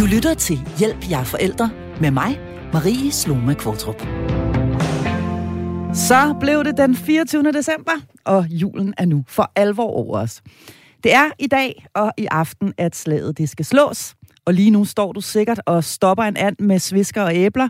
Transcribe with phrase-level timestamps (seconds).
[0.00, 2.40] Du lytter til Hjælp jer forældre med mig,
[2.72, 4.00] Marie Sloma Kvartrup.
[5.94, 7.52] Så blev det den 24.
[7.52, 7.92] december,
[8.24, 10.42] og julen er nu for alvor over os.
[11.04, 14.14] Det er i dag og i aften, at slaget det skal slås.
[14.44, 17.68] Og lige nu står du sikkert og stopper en and med svisker og æbler,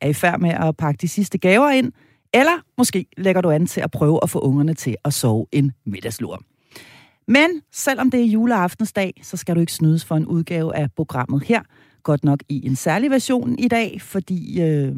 [0.00, 1.92] er i færd med at pakke de sidste gaver ind,
[2.34, 5.72] eller måske lægger du an til at prøve at få ungerne til at sove en
[5.86, 6.42] middagslur.
[7.32, 11.42] Men selvom det er juleaftensdag, så skal du ikke snydes for en udgave af programmet
[11.44, 11.62] her.
[12.02, 14.96] Godt nok i en særlig version i dag, fordi øh,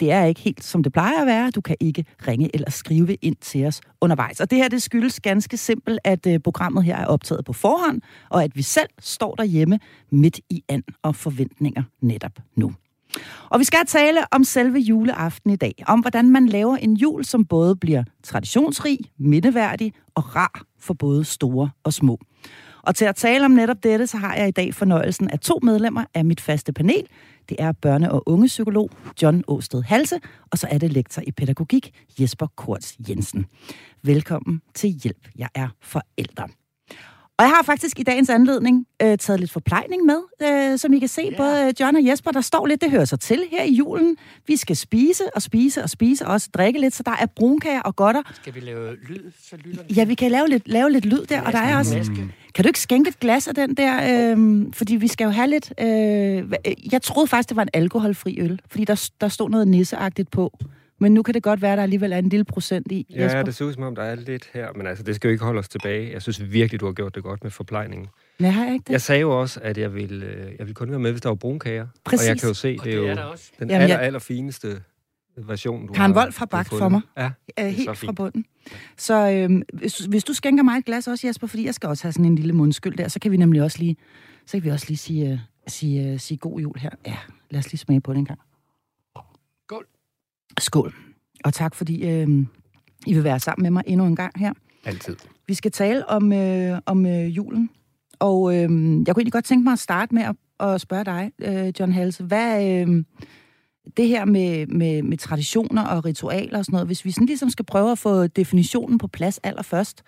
[0.00, 1.50] det er ikke helt som det plejer at være.
[1.50, 4.40] Du kan ikke ringe eller skrive ind til os undervejs.
[4.40, 8.00] Og det her det skyldes ganske simpelt, at øh, programmet her er optaget på forhånd,
[8.30, 9.78] og at vi selv står derhjemme
[10.10, 12.72] midt i and og forventninger netop nu.
[13.50, 17.24] Og vi skal tale om selve juleaften i dag, om hvordan man laver en jul,
[17.24, 22.18] som både bliver traditionsrig, mindeværdig og rar for både store og små.
[22.82, 25.58] Og til at tale om netop dette, så har jeg i dag fornøjelsen af to
[25.62, 27.06] medlemmer af mit faste panel.
[27.48, 28.90] Det er børne- og ungepsykolog
[29.22, 33.46] John Åsted Halse, og så er det lektor i pædagogik Jesper Korts Jensen.
[34.02, 36.48] Velkommen til Hjælp, jeg er forældre.
[37.42, 40.98] Og jeg har faktisk i dagens anledning øh, taget lidt forplejning med, øh, som I
[40.98, 41.22] kan se.
[41.22, 41.36] Yeah.
[41.36, 44.16] Både John og Jesper, der står lidt, det hører sig til her i julen.
[44.46, 47.80] Vi skal spise og spise og spise, og også drikke lidt, så der er brunkager
[47.80, 48.22] og godter.
[48.34, 51.42] Skal vi lave lyd, så lytter Ja, vi kan lave lidt, lave lidt lyd der,
[51.42, 52.10] og der er også...
[52.54, 54.32] Kan du ikke skænke et glas af den der?
[54.32, 55.72] Øh, fordi vi skal jo have lidt...
[55.80, 56.52] Øh,
[56.92, 60.58] jeg troede faktisk, det var en alkoholfri øl, fordi der, der stod noget nisseagtigt på.
[61.02, 63.22] Men nu kan det godt være, at der alligevel er en lille procent i, Ja,
[63.22, 63.42] Jesper.
[63.42, 64.72] det ser ud som om, der er lidt her.
[64.72, 66.12] Men altså, det skal jo ikke holde os tilbage.
[66.12, 68.08] Jeg synes virkelig, du har gjort det godt med forplejningen.
[68.38, 68.92] Nej, har jeg ikke det?
[68.92, 71.28] Jeg sagde jo også, at jeg ville, øh, jeg ville kun være med, hvis der
[71.28, 71.86] var brunkager.
[72.04, 72.26] Præcis.
[72.26, 74.82] Og jeg kan jo se, det er jo det er den Jamen, aller, aller fineste
[75.36, 76.06] version, du har.
[76.06, 77.00] en Wolf har bagt for mig.
[77.18, 78.44] Ja, øh, helt fra bunden.
[78.96, 82.04] Så øh, hvis, hvis du skænker mig et glas også, Jesper, fordi jeg skal også
[82.04, 83.96] have sådan en lille mundskyld der, så kan vi nemlig også lige,
[84.46, 86.90] så kan vi også lige sige, uh, sige, uh, sige god jul her.
[87.06, 87.16] Ja,
[87.50, 88.38] lad os lige smage på det en gang.
[89.66, 89.86] Skål.
[90.58, 90.94] Skål.
[91.44, 92.28] Og tak, fordi øh,
[93.06, 94.52] I vil være sammen med mig endnu en gang her.
[94.84, 95.16] Altid.
[95.46, 97.70] Vi skal tale om, øh, om øh, julen.
[98.18, 101.32] Og øh, jeg kunne egentlig godt tænke mig at starte med at, at spørge dig,
[101.38, 102.24] øh, John Halse.
[102.24, 103.04] Hvad øh,
[103.96, 107.50] det her med, med, med traditioner og ritualer og sådan noget, hvis vi sådan ligesom
[107.50, 110.02] skal prøve at få definitionen på plads allerførst,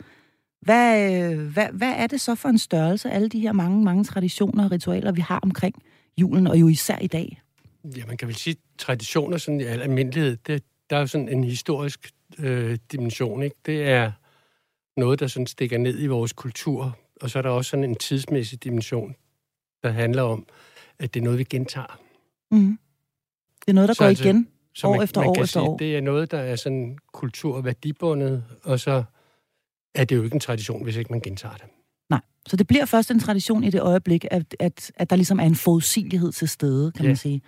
[0.63, 4.05] hvad, øh, hvad, hvad er det så for en størrelse, alle de her mange, mange
[4.05, 5.75] traditioner og ritualer, vi har omkring
[6.19, 7.41] julen, og jo især i dag?
[7.97, 11.28] Ja, man kan vel sige, traditioner sådan i al almindelighed, det, der er jo sådan
[11.28, 13.56] en historisk øh, dimension, ikke?
[13.67, 14.12] Det er
[14.97, 17.94] noget, der sådan stikker ned i vores kultur, og så er der også sådan en
[17.94, 19.17] tidsmæssig dimension,
[19.83, 20.47] der handler om,
[20.99, 22.00] at det er noget, vi gentager.
[22.50, 22.78] Mm.
[23.61, 25.43] Det er noget, der så går altså, igen så år man, efter man år kan
[25.43, 25.77] efter sige, år.
[25.77, 29.05] Det er noget, der er sådan kulturværdibundet, og så
[29.94, 31.67] er det jo ikke en tradition, hvis ikke man gentager det.
[32.47, 35.44] Så det bliver først en tradition i det øjeblik, at, at, at der ligesom er
[35.44, 37.09] en forudsigelighed til stede, kan ja.
[37.09, 37.43] man sige.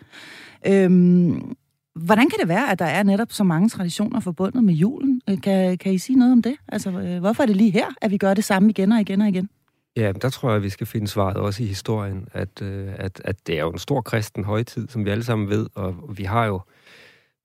[0.67, 1.57] Øhm,
[1.97, 5.21] Hvordan kan det være, at der er netop så mange traditioner forbundet med julen?
[5.31, 6.57] Øh, kan, kan I sige noget om det?
[6.69, 9.21] Altså, øh, hvorfor er det lige her, at vi gør det samme igen og igen
[9.21, 9.49] og igen?
[9.97, 13.21] Ja, der tror jeg, at vi skal finde svaret også i historien, at, øh, at,
[13.25, 16.25] at det er jo en stor kristen højtid, som vi alle sammen ved, og vi
[16.25, 16.61] har jo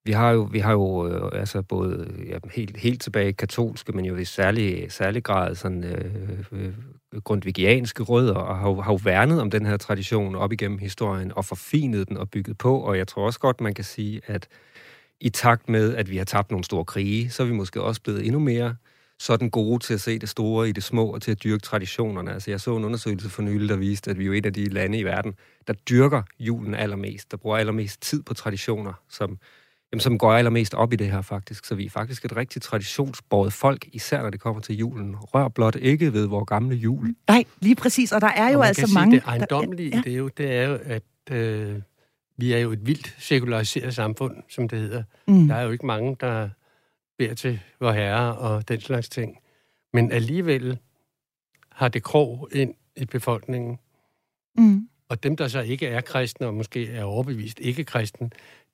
[0.06, 4.06] vi har jo, vi har jo øh, altså både ja, helt, helt tilbage katolske, men
[4.06, 6.74] jo i særlig, særlig grad sådan, øh, øh,
[7.24, 11.32] grundvigianske rødder, og har jo, har jo værnet om den her tradition op igennem historien,
[11.36, 14.48] og forfinet den og bygget på, og jeg tror også godt, man kan sige, at
[15.22, 18.02] i takt med, at vi har tabt nogle store krige, så er vi måske også
[18.02, 18.76] blevet endnu mere
[19.20, 22.34] sådan gode til at se det store i det små, og til at dyrke traditionerne.
[22.34, 24.66] Altså, jeg så en undersøgelse for nylig, der viste, at vi er et af de
[24.66, 25.34] lande i verden,
[25.68, 29.38] der dyrker julen allermest, der bruger allermest tid på traditioner, som
[29.92, 31.66] jamen, som går allermest op i det her faktisk.
[31.66, 35.16] Så vi er faktisk et rigtig traditionsbordet folk, især når det kommer til julen.
[35.16, 37.16] Rør blot ikke ved vores gamle jul.
[37.28, 38.12] Nej, lige præcis.
[38.12, 39.16] Og der er jo og altså sige, mange...
[39.16, 40.02] Det ejendommelige der, ja.
[40.02, 41.82] det, er jo, det er jo, at øh,
[42.38, 45.04] vi er jo et vildt sekulariseret samfund, som det hedder.
[45.28, 45.48] Mm.
[45.48, 46.50] Der er jo ikke mange, der
[47.18, 49.38] beder til vor herre og den slags ting.
[49.94, 50.78] Men alligevel
[51.72, 53.80] har det krog ind i befolkningen.
[54.58, 54.88] Mm.
[55.10, 58.30] Og dem, der så ikke er kristne, og måske er overbevist ikke kristne,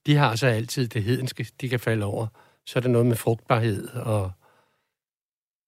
[0.07, 2.27] de har så altid det hedenske, de kan falde over.
[2.65, 4.31] Så er der noget med frugtbarhed og...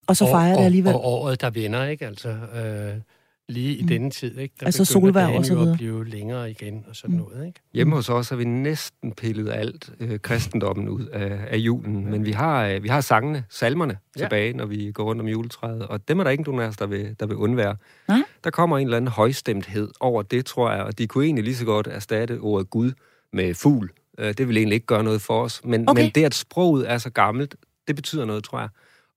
[0.08, 0.94] Og så fejrer det alligevel.
[0.94, 2.06] Og, og året, der vender, ikke?
[2.06, 3.02] Altså, øh,
[3.50, 3.88] lige i mm.
[3.88, 4.56] denne tid, ikke?
[4.60, 5.72] Der altså solvær og så videre.
[5.72, 7.22] at blive længere igen og sådan mm.
[7.22, 7.60] noget, ikke?
[7.74, 12.10] Hjemme hos os har vi næsten pillet alt øh, kristendommen ud af, af julen, ja.
[12.10, 14.22] men vi har, øh, vi har sangene, salmerne ja.
[14.22, 16.78] tilbage, når vi går rundt om juletræet, og dem er der ikke nogen af os,
[16.78, 17.76] der vil, der vil undvære.
[18.08, 18.24] Nej?
[18.44, 21.56] Der kommer en eller anden højstemthed over det, tror jeg, og de kunne egentlig lige
[21.56, 22.92] så godt erstatte ordet Gud
[23.34, 23.92] med fugl.
[24.20, 25.62] Øh, det vil egentlig ikke gøre noget for os.
[25.64, 26.02] Men, okay.
[26.02, 27.56] men det, at sproget er så gammelt,
[27.88, 28.70] det betyder noget, tror jeg.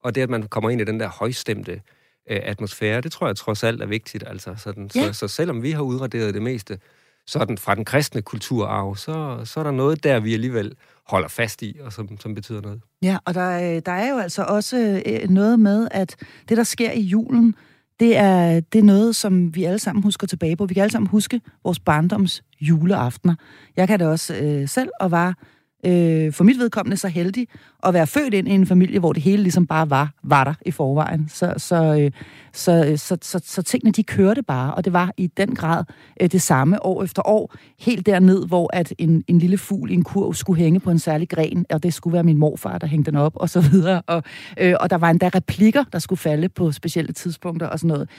[0.03, 1.81] Og det, at man kommer ind i den der højstemte
[2.29, 4.23] øh, atmosfære, det tror jeg trods alt er vigtigt.
[4.27, 5.13] Altså, sådan, ja.
[5.13, 6.79] så, så selvom vi har udraderet det meste,
[7.27, 10.75] sådan fra den kristne kulturarv, så, så er der noget der, vi alligevel
[11.07, 12.81] holder fast i, og som, som betyder noget.
[13.01, 16.15] Ja, og der, der er jo altså også øh, noget med, at
[16.49, 17.55] det, der sker i julen,
[18.03, 20.65] det er, det er noget, som vi alle sammen husker tilbage på.
[20.65, 23.35] Vi kan alle sammen huske vores barndoms juleaftener.
[23.77, 25.37] Jeg kan det også øh, selv, og var
[25.85, 27.47] øh, for mit vedkommende så heldig
[27.83, 30.53] at være født ind i en familie, hvor det hele ligesom bare var, var der
[30.65, 31.29] i forvejen.
[31.29, 32.11] Så, så, øh,
[32.53, 35.83] så, øh, så, så, så tingene de kørte bare, og det var i den grad
[36.21, 39.93] øh, det samme år efter år, helt derned, hvor at en, en lille fugl i
[39.93, 42.87] en kurv skulle hænge på en særlig gren, og det skulle være min morfar, der
[42.87, 44.01] hængte den op, og så videre.
[44.07, 44.23] Og,
[44.59, 48.09] øh, og der var endda replikker, der skulle falde på specielle tidspunkter og sådan noget.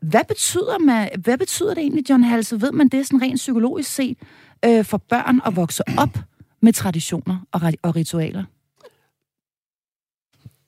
[0.00, 2.60] Hvad betyder, man, hvad betyder det egentlig, John Halse?
[2.60, 4.18] Ved man det sådan rent psykologisk set
[4.64, 6.18] øh, for børn at vokse op
[6.62, 8.44] med traditioner og, og ritualer?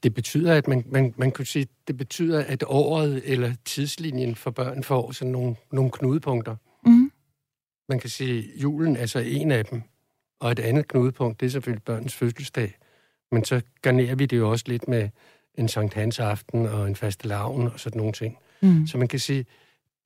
[0.03, 4.51] Det betyder, at man, man, man kunne sige, det betyder, at året eller tidslinjen for
[4.51, 6.57] børn får sådan nogle, nogle knudepunkter.
[6.87, 7.13] Mm.
[7.89, 9.83] Man kan sige, julen er så en af dem,
[10.41, 12.79] og et andet knudepunkt, det er selvfølgelig børnens fødselsdag.
[13.33, 15.09] Men så garnerer vi det jo også lidt med
[15.55, 18.39] en Sankt Hans aften og en faste lavn og sådan nogle ting.
[18.63, 18.87] Mm.
[18.87, 19.47] Så man kan sige,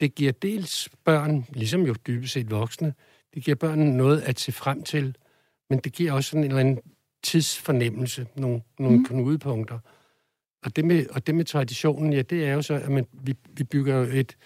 [0.01, 2.95] det giver dels børn, ligesom jo dybest set voksne,
[3.35, 5.17] det giver børn noget at se frem til,
[5.71, 6.79] men det giver også sådan en eller anden
[7.23, 9.05] tidsfornemmelse, nogle, nogle mm.
[9.05, 9.79] knudepunkter.
[10.65, 13.35] Og det, med, og det med traditionen, ja, det er jo så, at man, vi,
[13.53, 14.37] vi bygger jo et,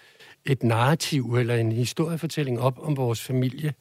[0.45, 3.73] et narrativ eller en historiefortælling op om vores familie,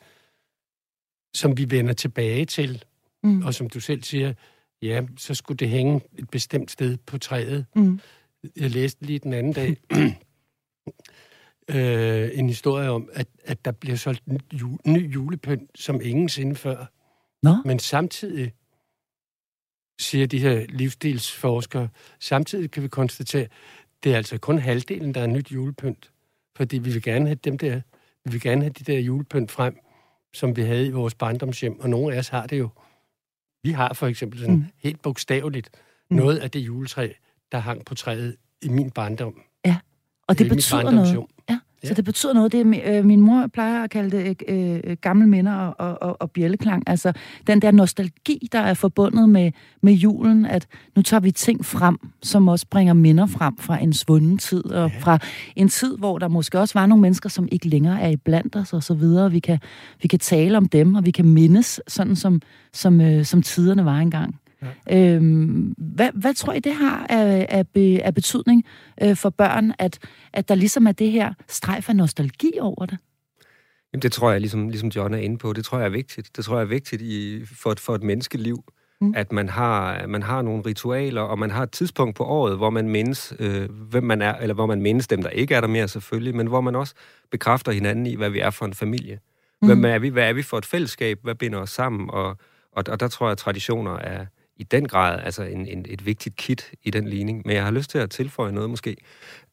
[1.35, 2.85] som vi vender tilbage til.
[3.23, 3.43] Mm.
[3.43, 4.35] Og som du selv siger,
[4.83, 7.67] ja, så skulle det hænge et bestemt sted på træet.
[7.77, 8.01] Mm.
[8.57, 9.77] Jeg læste lige den anden dag
[11.77, 14.23] øh, en historie om, at, at der bliver solgt
[14.87, 16.87] ny julepynt som ingen sinde før.
[17.43, 17.57] Nå?
[17.65, 18.53] Men samtidig,
[19.99, 21.89] siger de her livsstilsforskere,
[22.21, 23.47] samtidig kan vi konstatere,
[24.05, 26.13] det er altså kun halvdelen, der er nyt julepynt.
[26.57, 27.81] Fordi vi vil gerne have dem der,
[28.25, 29.79] vi vil gerne have de der julepynt frem,
[30.35, 32.69] som vi havde i vores barndomshjem, og nogle af os har det jo.
[33.63, 34.65] Vi har for eksempel sådan mm.
[34.77, 35.71] helt bogstaveligt
[36.11, 36.17] mm.
[36.17, 37.13] noget af det juletræ,
[37.53, 39.43] der hang på træet i min barndom.
[39.65, 39.79] Ja,
[40.29, 41.27] og det betyder noget.
[41.51, 41.59] Ja.
[41.83, 41.89] Ja.
[41.89, 42.53] Så det betyder noget.
[42.53, 46.31] Det, øh, min mor plejer at kalde det øh, øh, gamle minder og, og, og
[46.31, 46.83] bjælleklang.
[46.87, 47.13] Altså
[47.47, 49.53] den der nostalgi, der er forbundet med,
[49.83, 53.93] med julen, at nu tager vi ting frem, som også bringer minder frem fra en
[53.93, 54.99] svunden tid, og ja.
[55.01, 55.19] fra
[55.57, 58.57] en tid, hvor der måske også var nogle mennesker, som ikke længere er i blandt
[58.57, 59.31] os, og så videre.
[59.31, 59.59] Vi kan,
[60.03, 62.41] vi kan tale om dem, og vi kan mindes, sådan som,
[62.73, 64.42] som, øh, som tiderne var engang.
[64.89, 65.15] Ja.
[65.15, 67.65] Øhm, hvad, hvad tror I, det har af, af,
[68.05, 68.65] af betydning
[69.03, 69.99] øh, for børn, at,
[70.33, 72.99] at der ligesom er det her strejf af nostalgi over det?
[73.93, 76.37] Jamen, det tror jeg, ligesom, ligesom John er inde på, det tror jeg er vigtigt.
[76.37, 78.65] Det tror jeg er vigtigt i, for, for et menneskeliv,
[79.01, 79.15] mm.
[79.17, 82.71] at man har, man har nogle ritualer, og man har et tidspunkt på året, hvor
[82.71, 85.69] man mindes, øh, hvem man er, eller hvor man mindes dem, der ikke er der
[85.69, 86.95] mere selvfølgelig, men hvor man også
[87.31, 89.19] bekræfter hinanden i, hvad vi er for en familie.
[89.63, 89.69] Mm.
[89.69, 90.09] Hvem er vi?
[90.09, 91.19] Hvad er vi for et fællesskab?
[91.23, 92.11] Hvad binder os sammen?
[92.11, 92.37] Og,
[92.73, 94.27] og, og der tror jeg, at traditioner er,
[94.63, 97.43] i den grad altså en, en, et vigtigt kit i den ligning.
[97.45, 98.97] Men jeg har lyst til at tilføje noget måske,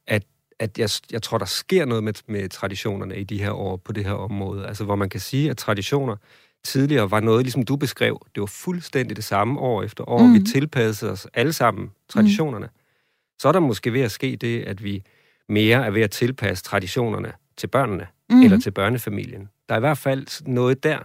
[0.08, 0.24] at,
[0.60, 3.92] at jeg, jeg tror, der sker noget med, med traditionerne i de her år på
[3.92, 4.68] det her område.
[4.68, 6.16] Altså hvor man kan sige, at traditioner
[6.64, 10.24] tidligere var noget, ligesom du beskrev, det var fuldstændig det samme år efter år.
[10.24, 10.34] Mm.
[10.34, 12.66] Vi tilpassede os alle sammen traditionerne.
[12.66, 12.80] Mm.
[13.40, 15.04] Så er der måske ved at ske det, at vi
[15.50, 18.42] mere er ved at tilpasse traditionerne til børnene mm.
[18.42, 19.50] eller til børnefamilien.
[19.70, 21.00] Der er i hvert fald noget der,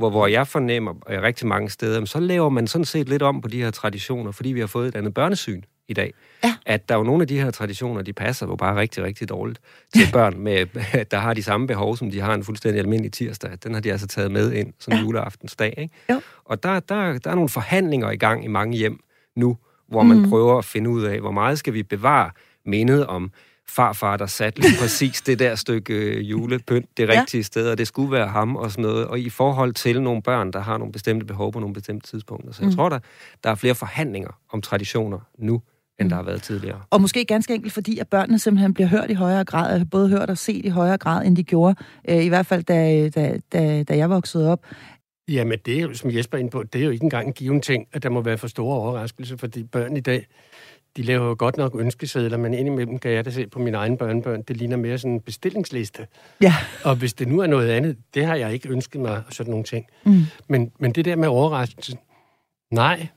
[0.00, 3.40] hvor, hvor jeg fornemmer øh, rigtig mange steder, så laver man sådan set lidt om
[3.40, 6.14] på de her traditioner, fordi vi har fået et andet børnesyn i dag.
[6.44, 6.54] Ja.
[6.66, 9.28] At der er jo nogle af de her traditioner, de passer jo bare rigtig, rigtig
[9.28, 9.60] dårligt
[9.94, 10.66] til børn, med,
[11.10, 13.50] der har de samme behov, som de har en fuldstændig almindelig tirsdag.
[13.64, 15.00] Den har de altså taget med ind, som ja.
[15.00, 15.74] juleaftensdag.
[15.78, 15.94] Ikke?
[16.10, 16.20] Jo.
[16.44, 19.00] Og der, der, der er nogle forhandlinger i gang i mange hjem
[19.36, 19.56] nu,
[19.88, 20.28] hvor man mm.
[20.28, 22.30] prøver at finde ud af, hvor meget skal vi bevare
[22.66, 23.30] mindet om
[23.70, 27.42] farfar, der satte lige præcis det der stykke øh, julepynt det rigtige ja.
[27.42, 29.06] sted, og det skulle være ham og sådan noget.
[29.06, 32.52] Og i forhold til nogle børn, der har nogle bestemte behov på nogle bestemte tidspunkter.
[32.52, 32.76] Så jeg mm.
[32.76, 32.98] tror, der,
[33.44, 35.54] der er flere forhandlinger om traditioner nu,
[35.98, 36.08] end mm.
[36.08, 36.80] der har været tidligere.
[36.90, 40.30] Og måske ganske enkelt, fordi at børnene simpelthen bliver hørt i højere grad, både hørt
[40.30, 41.74] og set i højere grad, end de gjorde,
[42.08, 44.66] øh, i hvert fald da, da, da, da jeg voksede op.
[45.28, 47.32] Jamen det er jo, som Jesper er inde på, det er jo ikke engang en
[47.32, 50.26] given ting, at der må være for store overraskelser, fordi børn i dag,
[50.96, 53.96] de laver jo godt nok ønskesedler, men indimellem kan jeg da se på mine egne
[53.96, 56.06] børnebørn, det ligner mere sådan en bestillingsliste.
[56.42, 56.54] Ja.
[56.84, 59.64] Og hvis det nu er noget andet, det har jeg ikke ønsket mig, sådan nogle
[59.64, 59.86] ting.
[60.04, 60.22] Mm.
[60.48, 61.96] Men, men det der med overraskelse,
[62.70, 63.08] nej,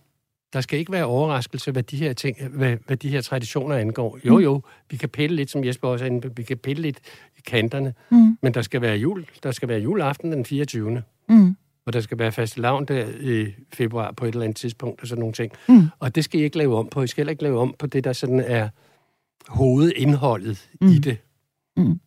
[0.53, 4.19] der skal ikke være overraskelse, hvad de her ting, hvad, hvad de her traditioner angår.
[4.25, 4.43] Jo, mm.
[4.43, 6.99] jo, vi kan pille lidt, som Jesper også er inde vi kan pille lidt
[7.37, 8.37] i kanterne, mm.
[8.41, 11.01] men der skal være jul, der skal være juleaften den 24.
[11.29, 15.01] Mm og der skal være fast lavn der i februar på et eller andet tidspunkt,
[15.01, 15.51] og sådan nogle ting.
[15.69, 15.87] Mm.
[15.99, 17.01] Og det skal I ikke lave om på.
[17.01, 18.69] I skal heller ikke lave om på det, der sådan er
[19.47, 20.87] hovedindholdet mm.
[20.87, 21.17] i det.
[21.77, 21.99] Mm.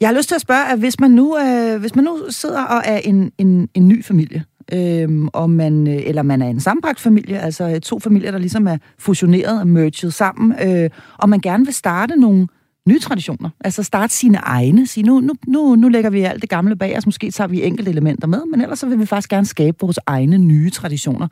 [0.00, 2.64] Jeg har lyst til at spørge, at hvis man nu, øh, hvis man nu sidder
[2.64, 6.60] og er en, en, en ny familie, øh, og man, øh, eller man er en
[6.60, 11.40] sammenbragt familie, altså to familier, der ligesom er fusioneret og merged sammen, øh, og man
[11.40, 12.48] gerne vil starte nogle
[12.86, 16.50] nye traditioner, altså starte sine egne, sige nu, nu, nu, nu lægger vi alt det
[16.50, 19.30] gamle bag os, måske tager vi enkelte elementer med, men ellers så vil vi faktisk
[19.30, 21.28] gerne skabe vores egne nye traditioner.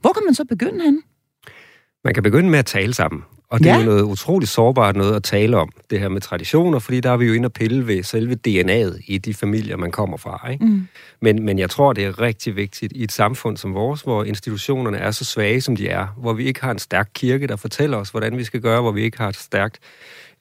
[0.00, 1.00] Hvor kan man så begynde han?
[2.04, 3.22] Man kan begynde med at tale sammen.
[3.52, 3.74] Og det ja.
[3.74, 7.10] er jo noget utroligt sårbart noget at tale om, det her med traditioner, fordi der
[7.10, 10.50] er vi jo inde og pille ved selve DNA'et i de familier, man kommer fra.
[10.50, 10.64] Ikke?
[10.64, 10.86] Mm.
[11.20, 14.98] Men, men jeg tror, det er rigtig vigtigt i et samfund som vores, hvor institutionerne
[14.98, 17.96] er så svage, som de er, hvor vi ikke har en stærk kirke, der fortæller
[17.96, 19.78] os, hvordan vi skal gøre, hvor vi ikke har et stærkt,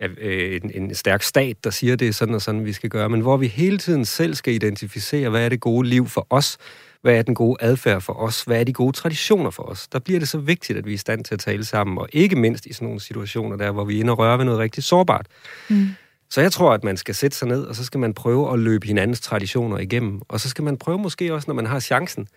[0.01, 3.09] øh, en, en stærk stat, der siger, det er sådan og sådan, vi skal gøre,
[3.09, 6.57] men hvor vi hele tiden selv skal identificere, hvad er det gode liv for os,
[7.01, 8.43] hvad er den gode adfærd for os?
[8.43, 9.87] Hvad er de gode traditioner for os?
[9.87, 12.07] Der bliver det så vigtigt, at vi er i stand til at tale sammen, og
[12.13, 14.59] ikke mindst i sådan nogle situationer der, hvor vi er inde og røre ved noget
[14.59, 15.25] rigtig sårbart.
[15.69, 15.87] Mm.
[16.29, 18.59] Så jeg tror, at man skal sætte sig ned, og så skal man prøve at
[18.59, 20.21] løbe hinandens traditioner igennem.
[20.27, 22.27] Og så skal man prøve måske også, når man har chancen,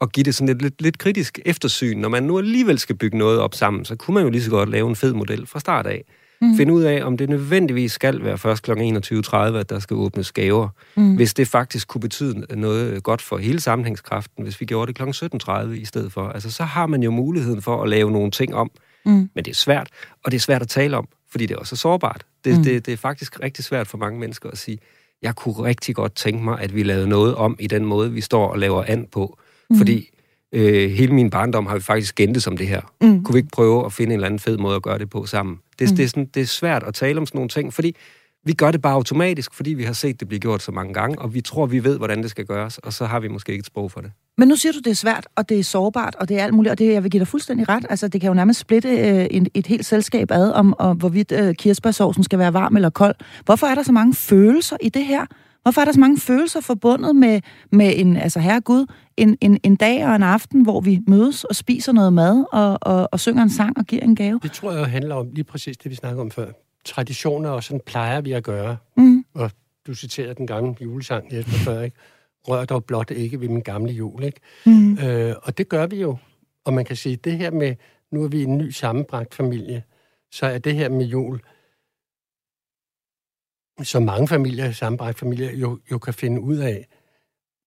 [0.00, 1.98] at give det sådan et lidt, lidt kritisk eftersyn.
[1.98, 4.50] Når man nu alligevel skal bygge noget op sammen, så kunne man jo lige så
[4.50, 6.04] godt lave en fed model fra start af.
[6.40, 6.56] Mm.
[6.56, 8.70] Finde ud af, om det nødvendigvis skal være først kl.
[8.70, 10.68] 21.30, at der skal åbnes gaver.
[10.96, 11.14] Mm.
[11.14, 15.26] Hvis det faktisk kunne betyde noget godt for hele sammenhængskraften, hvis vi gjorde det kl.
[15.48, 16.28] 17.30 i stedet for.
[16.28, 18.70] Altså, så har man jo muligheden for at lave nogle ting om.
[19.04, 19.30] Mm.
[19.34, 19.88] Men det er svært,
[20.24, 22.24] og det er svært at tale om, fordi det er også sårbart.
[22.44, 22.64] Det, mm.
[22.64, 24.78] det, det er faktisk rigtig svært for mange mennesker at sige,
[25.22, 28.20] jeg kunne rigtig godt tænke mig, at vi lavede noget om i den måde, vi
[28.20, 29.38] står og laver an på.
[29.70, 29.78] Mm.
[29.78, 30.10] Fordi
[30.52, 32.80] øh, hele min barndom har vi faktisk gentet som det her.
[33.00, 33.24] Mm.
[33.24, 35.26] Kunne vi ikke prøve at finde en eller anden fed måde at gøre det på
[35.26, 35.58] sammen?
[35.78, 35.96] Det, mm.
[35.96, 37.96] det, er sådan, det er svært at tale om sådan nogle ting, fordi
[38.44, 41.18] vi gør det bare automatisk, fordi vi har set det blive gjort så mange gange,
[41.18, 43.60] og vi tror, vi ved, hvordan det skal gøres, og så har vi måske ikke
[43.60, 44.12] et sprog for det.
[44.38, 46.54] Men nu siger du, det er svært, og det er sårbart, og det er alt
[46.54, 47.86] muligt, og det, jeg vil give dig fuldstændig ret.
[47.90, 51.32] Altså, det kan jo nærmest splitte øh, en, et helt selskab ad, om og hvorvidt
[51.32, 53.14] øh, kirsebærsovsen skal være varm eller kold.
[53.44, 55.26] Hvorfor er der så mange følelser i det her?
[55.62, 57.40] Hvorfor er der så mange følelser forbundet med,
[57.72, 58.86] med en, altså herre Gud,
[59.16, 62.78] en, en, en dag og en aften, hvor vi mødes og spiser noget mad og,
[62.82, 64.40] og, og synger en sang og giver en gave?
[64.42, 66.46] Det tror jeg handler om lige præcis det, vi snakkede om før.
[66.84, 68.76] Traditioner, og sådan plejer vi at gøre.
[68.96, 69.24] Mm.
[69.34, 69.50] Og
[69.86, 71.96] du citerede den gamle julesang, Jesper, før, ikke?
[72.48, 74.40] Rør dog blot ikke ved min gamle jul, ikke?
[74.66, 74.98] Mm.
[74.98, 76.16] Øh, og det gør vi jo.
[76.64, 77.74] Og man kan sige, det her med,
[78.12, 79.82] nu er vi en ny sammenbragt familie,
[80.32, 81.40] så er det her med jul,
[83.82, 86.86] som mange familier, sammenbragt familier, jo, jo kan finde ud af.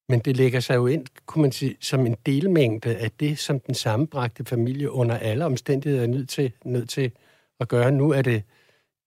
[0.10, 3.60] Men det lægger sig jo ind, kunne man sige, som en delmængde af det, som
[3.60, 7.12] den sammenbragte familie under alle omstændigheder er nødt til, nødt til
[7.60, 7.92] at gøre.
[7.92, 8.44] Nu er det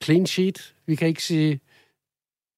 [0.05, 0.75] clean sheet.
[0.87, 1.61] Vi kan ikke sige,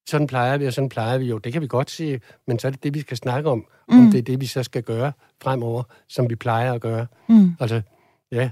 [0.09, 1.37] sådan plejer vi, og sådan plejer vi jo.
[1.37, 3.67] Det kan vi godt sige, men så er det det, vi skal snakke om.
[3.89, 3.99] Mm.
[3.99, 7.07] Om det er det, vi så skal gøre fremover, som vi plejer at gøre.
[7.29, 7.51] Mm.
[7.59, 7.81] Altså,
[8.31, 8.51] ja,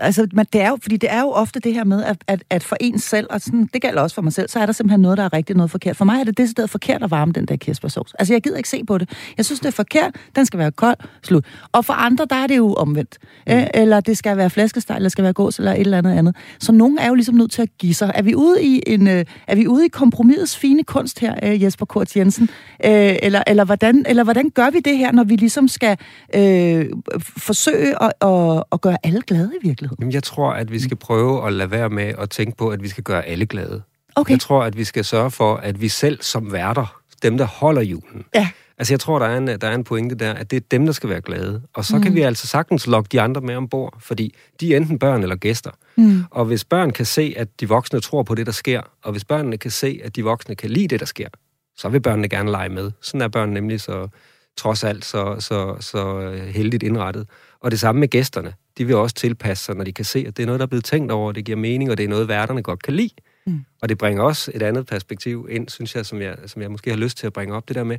[0.00, 2.42] Altså, men det er jo, fordi det er jo ofte det her med, at, at,
[2.50, 4.72] at for en selv, og sådan, det gælder også for mig selv, så er der
[4.72, 5.96] simpelthen noget, der er rigtigt noget forkert.
[5.96, 8.14] For mig er det decideret forkert at varme den der kirsebærsauce.
[8.18, 9.10] Altså, jeg gider ikke se på det.
[9.36, 10.16] Jeg synes, det er forkert.
[10.36, 10.96] Den skal være kold.
[11.22, 11.44] Slut.
[11.72, 13.18] Og for andre, der er det jo omvendt.
[13.46, 13.52] Mm.
[13.52, 16.36] Øh, eller det skal være flæskesteg, eller skal være gås, eller et eller andet andet.
[16.58, 18.12] Så nogen er jo ligesom nødt til at give sig.
[18.14, 21.62] Er vi ude i, en, øh, er vi ude i kompromisets fine kunst her, øh,
[21.62, 22.50] Jesper Kort Jensen?
[22.84, 25.96] Øh, eller, eller, hvordan, eller hvordan gør vi det her, når vi ligesom skal
[26.34, 26.86] øh,
[27.20, 29.89] forsøge at, at, at gøre alle glade i virkeligheden?
[30.00, 32.82] Jamen, jeg tror, at vi skal prøve at lade være med at tænke på, at
[32.82, 33.82] vi skal gøre alle glade.
[34.16, 34.32] Okay.
[34.32, 37.82] Jeg tror, at vi skal sørge for, at vi selv som værter, dem der holder
[37.82, 38.48] julen, ja.
[38.78, 40.86] Altså, jeg tror, der er, en, der er en pointe der, at det er dem,
[40.86, 41.62] der skal være glade.
[41.74, 42.02] Og så mm.
[42.02, 45.36] kan vi altså sagtens lokke de andre med ombord, fordi de er enten børn eller
[45.36, 45.70] gæster.
[45.96, 46.24] Mm.
[46.30, 49.24] Og hvis børn kan se, at de voksne tror på det, der sker, og hvis
[49.24, 51.28] børnene kan se, at de voksne kan lide det, der sker,
[51.76, 52.90] så vil børnene gerne lege med.
[53.00, 54.08] Sådan er børn nemlig så,
[54.56, 57.28] trods alt så, så, så øh, heldigt indrettet.
[57.60, 58.52] Og det samme med gæsterne.
[58.80, 60.68] De vil også tilpasse sig, når de kan se, at det er noget, der er
[60.68, 63.10] blevet tænkt over, det giver mening, og det er noget, værterne godt kan lide.
[63.46, 63.64] Mm.
[63.82, 66.90] Og det bringer også et andet perspektiv ind, synes jeg, som jeg, som jeg måske
[66.90, 67.98] har lyst til at bringe op, det der med,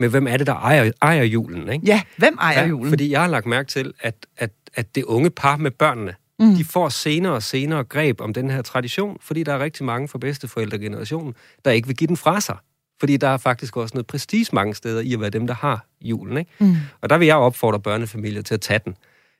[0.00, 1.86] med hvem er det, der ejer, ejer julen, ikke?
[1.86, 2.88] Ja, hvem ejer ja, julen?
[2.88, 6.54] Fordi jeg har lagt mærke til, at, at, at det unge par med børnene, mm.
[6.54, 10.08] de får senere og senere greb om den her tradition, fordi der er rigtig mange
[10.08, 11.34] fra bedsteforældregenerationen,
[11.64, 12.56] der ikke vil give den fra sig.
[13.00, 15.86] Fordi der er faktisk også noget prestige mange steder i at være dem, der har
[16.00, 16.36] julen.
[16.36, 16.50] Ikke?
[16.58, 16.76] Mm.
[17.00, 18.96] Og der vil jeg opfordre børnefamilier til at tage den.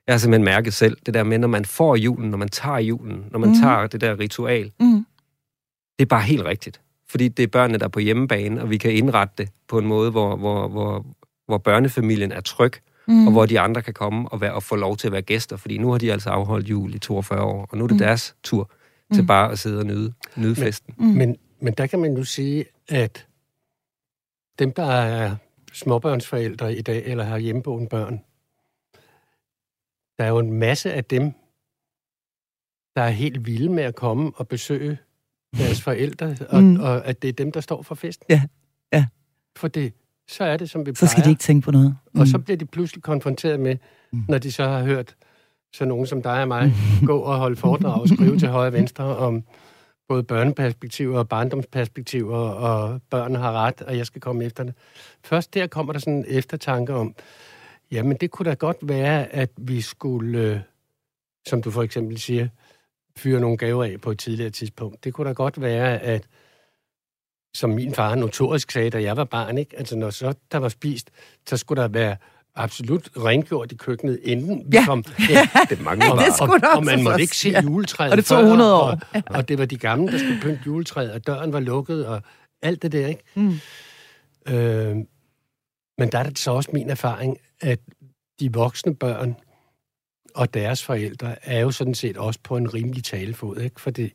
[0.07, 2.79] Jeg har simpelthen mærket selv, det der med, når man får julen, når man tager
[2.79, 3.55] julen, når man mm.
[3.55, 5.07] tager det der ritual, mm.
[5.99, 6.81] det er bare helt rigtigt.
[7.09, 9.87] Fordi det er børnene, der er på hjemmebane, og vi kan indrette det på en
[9.87, 11.07] måde, hvor, hvor, hvor,
[11.47, 12.73] hvor børnefamilien er tryg,
[13.09, 13.27] mm.
[13.27, 15.57] og hvor de andre kan komme og, være, og få lov til at være gæster.
[15.57, 17.99] Fordi nu har de altså afholdt jul i 42 år, og nu er det mm.
[17.99, 18.71] deres tur
[19.13, 19.27] til mm.
[19.27, 20.95] bare at sidde og nyde, nyde festen.
[20.99, 21.07] Mm.
[21.07, 23.27] Men, men der kan man nu sige, at
[24.59, 25.37] dem, der er
[25.73, 28.21] småbørnsforældre i dag, eller har hjemmeboende børn,
[30.19, 31.33] der er jo en masse af dem,
[32.97, 34.99] der er helt vilde med at komme og besøge
[35.57, 36.81] deres forældre, og, mm.
[36.81, 38.27] og at det er dem, der står for festen.
[38.29, 38.43] Ja,
[38.93, 39.07] ja.
[39.57, 39.93] For det,
[40.29, 41.25] så er det, som vi Så skal plejer.
[41.25, 41.97] de ikke tænke på noget.
[42.15, 42.21] Mm.
[42.21, 43.77] Og så bliver de pludselig konfronteret med,
[44.13, 44.25] mm.
[44.29, 45.17] når de så har hørt
[45.73, 46.73] så nogen som dig og mig
[47.07, 49.45] gå og holde foredrag og skrive til højre og venstre om
[50.09, 54.75] både børneperspektiver og barndomsperspektiver, og børn har ret, og jeg skal komme efter det.
[55.25, 57.15] Først der kommer der sådan en eftertanke om,
[57.93, 60.59] jamen det kunne da godt være, at vi skulle, øh,
[61.49, 62.49] som du for eksempel siger,
[63.17, 65.05] fyre nogle gaver af på et tidligere tidspunkt.
[65.05, 66.25] Det kunne da godt være, at
[67.55, 69.79] som min far notorisk sagde, da jeg var barn, ikke?
[69.79, 71.11] altså når så der var spist,
[71.49, 72.17] så skulle der være
[72.55, 74.85] absolut rengjort i køkkenet, inden vi Ja.
[74.87, 75.05] kom.
[75.31, 77.63] Ja, Det mange og, det og, og også man måtte først, ikke se ja.
[77.63, 78.81] juletræet Og det tog før, 100 år.
[79.15, 82.23] Og, og det var de gamle, der skulle pynte juletræet, og døren var lukket, og
[82.63, 83.23] alt det der, ikke?
[83.35, 83.55] Mm.
[84.55, 84.97] Øh,
[86.03, 87.81] men der er det så også min erfaring, at
[88.41, 89.37] de voksne børn
[90.35, 93.81] og deres forældre er jo sådan set også på en rimelig talefod, ikke?
[93.81, 94.13] Fordi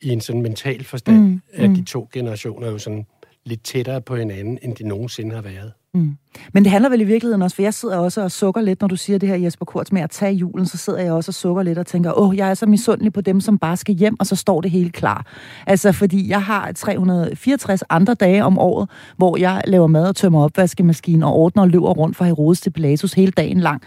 [0.00, 1.74] i en sådan mental forstand, Mm, er mm.
[1.74, 3.06] de to generationer jo sådan
[3.46, 5.72] lidt tættere på hinanden, end de nogensinde har været.
[5.94, 6.16] Mm.
[6.52, 8.88] Men det handler vel i virkeligheden også, for jeg sidder også og sukker lidt, når
[8.88, 11.34] du siger det her, Jesper Kurz, med at tage julen, så sidder jeg også og
[11.34, 14.16] sukker lidt og tænker, åh, jeg er så misundelig på dem, som bare skal hjem,
[14.20, 15.26] og så står det helt klar.
[15.66, 20.44] Altså, fordi jeg har 364 andre dage om året, hvor jeg laver mad og tømmer
[20.44, 23.82] opvaskemaskinen og ordner og løber rundt fra Herodes til Pilatus hele dagen lang.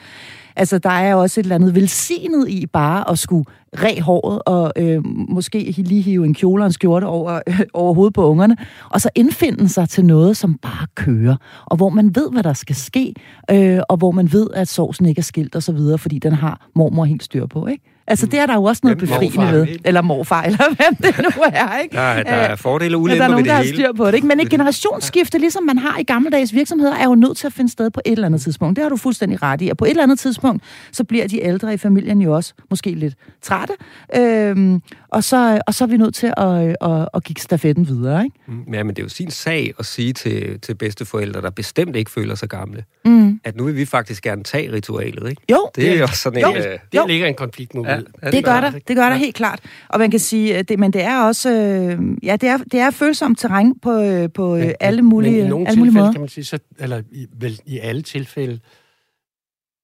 [0.58, 4.74] Altså, der er også et eller andet velsignet i bare at skulle re håret og
[4.76, 8.58] øh, måske lige hive en kjole og en skjorte over, øh, over hovedet på ungerne,
[8.90, 11.36] og så indfinde sig til noget, som bare kører,
[11.66, 13.14] og hvor man ved, hvad der skal ske,
[13.52, 16.34] øh, og hvor man ved, at sovsen ikke er skilt og så videre, fordi den
[16.34, 17.97] har mormor helt styr på, ikke?
[18.08, 19.08] Altså, det er der jo også noget Hvem?
[19.10, 19.66] befriende Morfar, ved.
[19.66, 19.82] helt?
[19.86, 21.96] Eller morfar, eller hvem det nu er, ikke?
[21.96, 23.74] Der, er- der er fordele og Ja, ulemper der er nogen, ved der det har
[23.76, 23.78] hele.
[23.78, 24.14] styr på det.
[24.14, 24.28] Ikke?
[24.28, 27.72] Men et generationsskifte, ligesom man har i gammeldags virksomheder, er jo nødt til at finde
[27.72, 28.76] sted på et eller andet tidspunkt.
[28.76, 29.70] Det har du fuldstændig ret i.
[29.70, 32.92] Og på et eller andet tidspunkt, så bliver de ældre i familien jo også måske
[32.92, 33.74] lidt trætte.
[34.16, 38.24] Øhm, og, så, og så er vi nødt til at, at, at give stafetten videre.
[38.24, 38.36] Ikke?
[38.48, 41.96] Mm, Ja, men det er jo sin sag at sige til, til bedsteforældre, der bestemt
[41.96, 43.40] ikke føler sig gamle, Mm.
[43.44, 45.42] at nu vil vi faktisk gerne tage ritualet, ikke?
[45.52, 46.50] Jo, Det er jo også sådan Jo.
[46.50, 46.58] en...
[46.58, 47.06] øh, Der Jo.
[47.08, 47.97] ligger en konfliktmulighed.
[47.97, 47.97] ja,
[48.32, 48.72] det gør der.
[48.72, 49.18] Det gør der Ja.
[49.18, 49.60] helt klart.
[49.90, 52.92] Og man kan sige, det, men det er også, øh, ja, det er, det er
[52.92, 56.12] følsomt terræn på, øh, på øh, alle mulige, men i nogle alle mulige tilfælde, måder.
[56.12, 58.60] kan man sige, så, eller i, vel i alle tilfælde,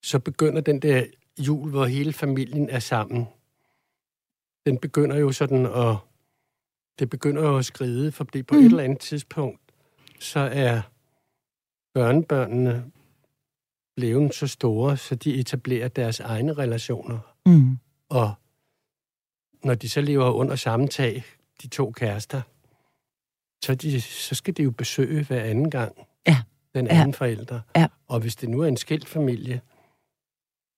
[0.04, 1.04] så begynder den der
[1.39, 3.28] jul, hvor hele familien er sammen,
[4.65, 5.95] den begynder jo sådan at,
[6.99, 8.60] det begynder jo at skride, fordi på mm.
[8.60, 8.65] Mm.
[8.65, 9.60] et eller andet tidspunkt,
[10.19, 10.82] så er
[11.93, 12.84] børnebørnene
[13.95, 17.19] blevet så store, så de etablerer deres egne relationer.
[17.45, 17.78] Mm.
[18.13, 18.34] Og
[19.63, 21.23] når de så lever under samme tag,
[21.62, 22.41] de to kærester,
[23.65, 25.95] så, de, så skal de jo besøge hver anden gang
[26.28, 26.41] Ja.
[26.76, 26.99] den Ja.
[27.02, 27.60] anden forælder.
[27.76, 27.88] Ja.
[28.08, 29.62] Og hvis det nu er en skilt familie,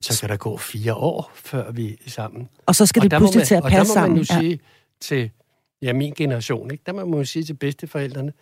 [0.01, 2.49] så kan der gå fire år, før vi er sammen.
[2.65, 4.41] Og så skal og det pludselig man, til at og passe der må man sammen.
[4.41, 4.55] jo Ja.
[4.55, 4.59] sige
[4.99, 5.31] til
[5.81, 6.83] ja, min generation, ikke?
[6.85, 8.33] der må man jo sige til bedsteforældrene,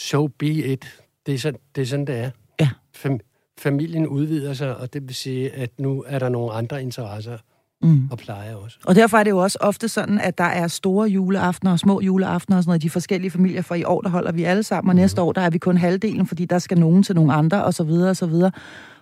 [0.00, 1.02] so be it.
[1.26, 2.30] Det er, så, det er sådan, det er.
[2.60, 2.70] Ja.
[2.94, 3.20] Fam,
[3.58, 7.38] familien udvider sig, og det vil sige, at nu er der nogle andre interesser
[7.82, 8.08] Mm.
[8.10, 8.78] og pleje også.
[8.86, 12.00] Og derfor er det jo også ofte sådan, at der er store juleaftener og små
[12.00, 14.62] juleaftener og sådan noget i de forskellige familier, for i år der holder vi alle
[14.62, 17.32] sammen, og næste år der er vi kun halvdelen, fordi der skal nogen til nogle
[17.32, 18.50] andre, og så videre, og så videre.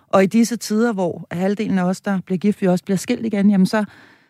[0.07, 3.25] Og i disse tider, hvor halvdelen af os, der bliver gift, vi også bliver skilt
[3.25, 3.85] igen, jamen så,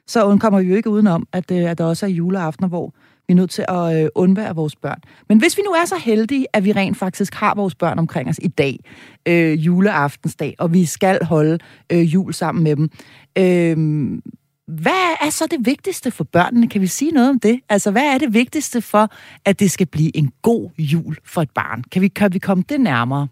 [0.08, 2.94] så undkommer vi jo ikke udenom, at, øh, at der også er juleaftener, hvor
[3.28, 5.00] vi er nødt til at øh, undvære vores børn.
[5.30, 8.30] Men hvis vi nu er så heldige, at vi rent faktisk har vores børn omkring
[8.30, 8.80] os i dag,
[9.26, 11.60] øh, juleaftensdag, og vi skal holde
[11.92, 12.90] øh, jul sammen med dem,
[13.38, 14.22] øh,
[14.68, 16.70] hvad er så det vigtigste for børnene?
[16.70, 17.60] Kan vi sige noget om det?
[17.70, 19.10] Altså, hvad er det vigtigste for,
[19.46, 21.84] at det skal blive en god jul for et barn?
[21.84, 23.28] Kan vi, kan vi komme det nærmere?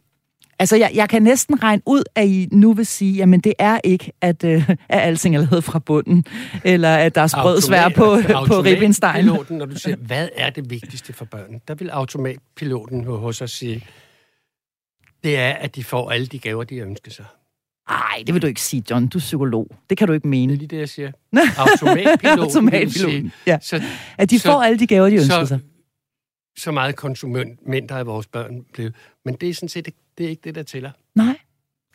[0.59, 3.79] Altså, jeg, jeg kan næsten regne ud, at I nu vil sige, jamen det er
[3.83, 6.25] ikke, at, øh, at alting er lavet fra bunden,
[6.63, 9.09] eller at der er sprødsvær på, på ribbenstein.
[9.09, 13.51] Automatpiloten, når du siger, hvad er det vigtigste for børnene, der vil automatpiloten hos os
[13.51, 13.85] sige,
[15.23, 17.25] det er, at de får alle de gaver, de ønsker sig.
[17.89, 19.07] Nej, det vil du ikke sige, John.
[19.07, 19.67] Du er psykolog.
[19.89, 20.55] Det kan du ikke Det er mene.
[20.55, 21.11] lige det, jeg siger.
[21.57, 23.57] Automatpiloten, Automatpiloten, ja.
[23.61, 23.81] så,
[24.17, 25.59] At de så- får alle de gaver, de ønsker sig.
[26.57, 28.91] så, så meget konsumenter af vores børn blev.
[29.25, 30.91] Men det er sådan set det er ikke det, der tæller.
[31.15, 31.37] Nej.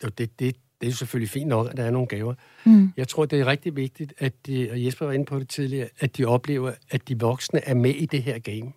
[0.03, 2.33] Jo, det, det, det er jo selvfølgelig fint nok, at der er nogle gaver.
[2.65, 2.91] Mm.
[2.97, 5.87] Jeg tror, det er rigtig vigtigt, at de, og Jesper var inde på det tidligere,
[5.99, 8.71] at de oplever, at de voksne er med i det her game.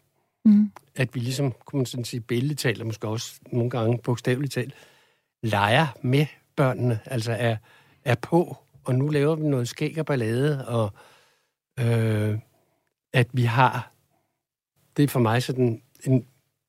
[0.44, 0.70] Mm.
[0.96, 4.52] At vi ligesom, kunne man sådan sige, billedligt talt, og måske også nogle gange bogstaveligt
[4.52, 4.74] talt,
[5.42, 6.26] leger med
[6.59, 7.57] børnene, altså er,
[8.05, 10.90] er på, og nu laver vi noget skæg og ballade, og
[11.81, 12.38] øh,
[13.12, 13.92] at vi har,
[14.97, 16.27] det er for mig sådan en,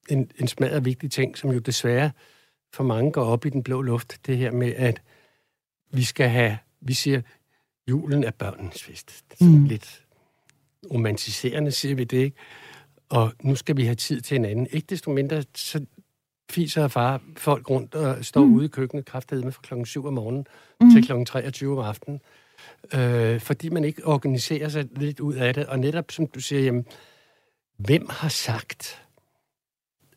[0.09, 2.11] en, en smadret vigtig ting, som jo desværre
[2.73, 5.01] for mange går op i den blå luft, det her med, at
[5.91, 7.21] vi skal have, vi siger,
[7.89, 9.23] julen er børnenes fest.
[9.31, 9.65] Det er Mm.
[9.65, 10.05] lidt
[10.91, 12.37] romantiserende, siger vi det, ikke?
[13.09, 14.67] og nu skal vi have tid til en anden.
[14.71, 15.85] Ikke desto mindre, så
[16.49, 18.53] fiser og far folk rundt og står mm.
[18.53, 20.47] ude i køkkenet kraftedeme fra klokken 7 om morgenen
[20.81, 20.91] mm.
[20.91, 22.21] til klokken 23 om aftenen.
[22.93, 25.65] Øh, fordi man ikke organiserer sig lidt ud af det.
[25.65, 26.85] Og netop som du siger, jamen,
[27.77, 29.01] hvem har sagt,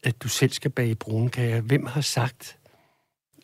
[0.03, 1.61] at du selv skal bage brunkager?
[1.61, 2.59] Hvem har sagt,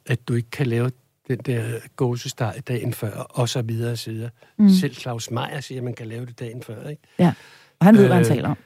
[0.07, 0.90] at du ikke kan lave
[1.29, 4.31] den der gåsesteg dagen før, og så videre og så videre.
[4.59, 4.68] Mm.
[4.68, 7.03] Selv Claus Meier siger, at man kan lave det dagen før, ikke?
[7.18, 7.33] Ja,
[7.79, 8.57] og han ved, øh, hvad han øh, taler om.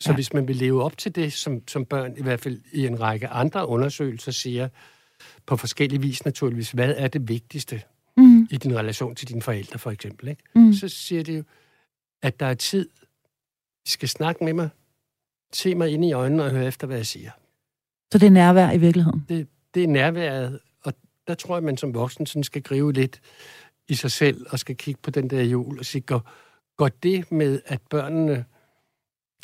[0.00, 0.14] Så ja.
[0.14, 3.00] hvis man vil leve op til det, som, som børn i hvert fald i en
[3.00, 4.68] række andre undersøgelser siger,
[5.46, 7.82] på forskellige vis naturligvis, hvad er det vigtigste
[8.16, 8.48] mm.
[8.50, 10.42] i din relation til dine forældre, for eksempel, ikke?
[10.54, 10.72] Mm.
[10.72, 11.42] så siger det jo,
[12.22, 12.88] at der er tid,
[13.86, 14.68] de skal snakke med mig,
[15.52, 17.30] se mig ind i øjnene og høre efter, hvad jeg siger.
[18.12, 19.24] Så det er nærvær i virkeligheden?
[19.28, 20.92] Det, det er nærværet, og
[21.26, 23.20] der tror jeg, man som voksen sådan skal gribe lidt
[23.88, 26.30] i sig selv, og skal kigge på den der jul og sige, går,
[26.76, 28.44] går det med, at børnene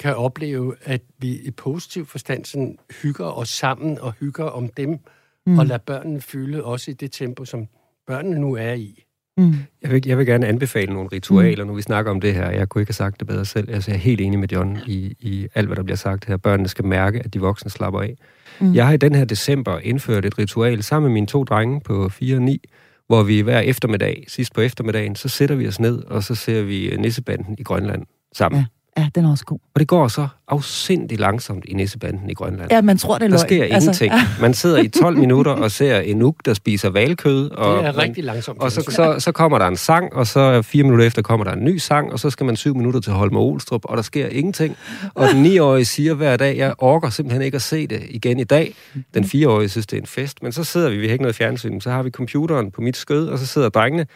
[0.00, 4.98] kan opleve, at vi i positiv forstand sådan hygger os sammen og hygger om dem,
[5.46, 5.58] mm.
[5.58, 7.66] og lader børnene fylde også i det tempo, som
[8.06, 9.04] børnene nu er i.
[9.36, 9.54] Mm.
[9.82, 11.68] Jeg, vil, jeg vil gerne anbefale nogle ritualer, mm.
[11.68, 12.50] når vi snakker om det her.
[12.50, 13.70] Jeg kunne ikke have sagt det bedre selv.
[13.70, 16.36] Altså, jeg er helt enig med John i, i alt, hvad der bliver sagt her.
[16.36, 18.14] Børnene skal mærke, at de voksne slapper af.
[18.60, 18.74] Mm.
[18.74, 22.08] Jeg har i den her december indført et ritual sammen med mine to drenge på
[22.08, 22.60] 4 og 9,
[23.06, 26.62] hvor vi hver eftermiddag, sidst på eftermiddagen, så sætter vi os ned, og så ser
[26.62, 28.60] vi Nissebanden i Grønland sammen.
[28.60, 28.64] Ja.
[28.98, 29.58] Ja, den er også god.
[29.74, 32.70] Og det går så afsindig langsomt i Nissebanden i Grønland.
[32.72, 34.12] Ja, man tror, det er Der sker altså, ingenting.
[34.12, 34.26] Ja.
[34.40, 37.50] Man sidder i 12 minutter og ser en uk, der spiser valkød.
[37.50, 38.62] Og det er rigtig langsomt.
[38.62, 41.52] Og så, så, så kommer der en sang, og så fire minutter efter kommer der
[41.52, 44.26] en ny sang, og så skal man syv minutter til Holme Olstrup, og der sker
[44.26, 44.76] ingenting.
[45.14, 48.44] Og den 9-årige siger hver dag, jeg orker simpelthen ikke at se det igen i
[48.44, 48.74] dag.
[49.14, 51.36] Den 4-årige synes, det er en fest, men så sidder vi, vi har ikke noget
[51.36, 54.06] fjernsyn, så har vi computeren på mit skød, og så sidder drengene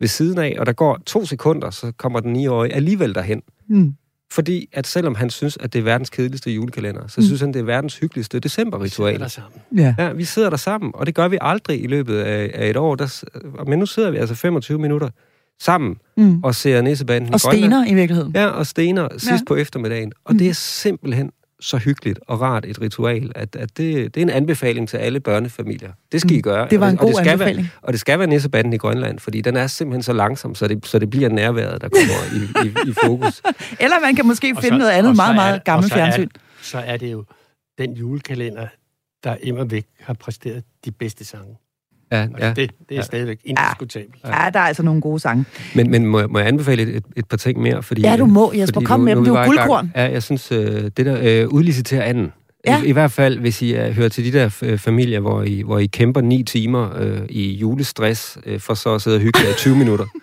[0.00, 3.42] ved siden af, og der går to sekunder, så kommer den 9-årige alligevel derhen.
[3.68, 3.94] Mm.
[4.34, 7.26] Fordi at selvom han synes, at det er verdens kedeligste julekalender, så mm.
[7.26, 9.12] synes han, det er verdens hyggeligste decemberritual.
[9.12, 9.60] Vi sidder der sammen.
[9.76, 9.94] Ja.
[9.98, 12.76] ja, vi sidder der sammen, og det gør vi aldrig i løbet af, af et
[12.76, 12.94] år.
[12.94, 13.24] Der,
[13.66, 15.08] men nu sidder vi altså 25 minutter
[15.60, 16.42] sammen mm.
[16.42, 18.32] og ser Nissebanden Og stener i virkeligheden.
[18.34, 19.44] Ja, og stener sidst ja.
[19.46, 20.12] på eftermiddagen.
[20.24, 20.38] Og mm.
[20.38, 24.30] det er simpelthen så hyggeligt og rart et ritual, at, at det, det er en
[24.30, 25.92] anbefaling til alle børnefamilier.
[26.12, 26.38] Det skal mm.
[26.38, 26.68] I gøre.
[26.70, 27.62] Det var en og, god og det skal anbefaling.
[27.62, 30.68] Være, og det skal være nissebanden i Grønland, fordi den er simpelthen så langsom, så
[30.68, 33.42] det, så det bliver nærværet, der kommer i, i, i fokus.
[33.84, 36.28] Eller man kan måske finde så, noget andet meget, meget gammelt fjernsyn.
[36.62, 37.24] så er det jo
[37.78, 38.66] den julekalender,
[39.24, 41.56] der immer væk har præsteret de bedste sange.
[42.14, 42.48] Ja, altså, ja.
[42.48, 43.02] Det, det er ja.
[43.02, 44.14] stadigvæk indiskutabelt.
[44.24, 45.44] Ja, ja, der er altså nogle gode sange.
[45.74, 47.82] Men, men må, må jeg anbefale et, et par ting mere?
[47.82, 48.80] Fordi, ja, du må, Jesper.
[48.80, 49.24] Kom med dem.
[49.24, 49.92] Det er jo guldkorn.
[49.96, 52.32] Ja, jeg synes, uh, det der uh, udlicitere anden.
[52.66, 52.82] Ja.
[52.82, 55.62] I, I hvert fald, hvis I uh, hører til de der uh, familier, hvor I,
[55.62, 59.40] hvor I kæmper ni timer uh, i julestress, uh, for så at sidde og hygge
[59.40, 60.06] i 20 minutter.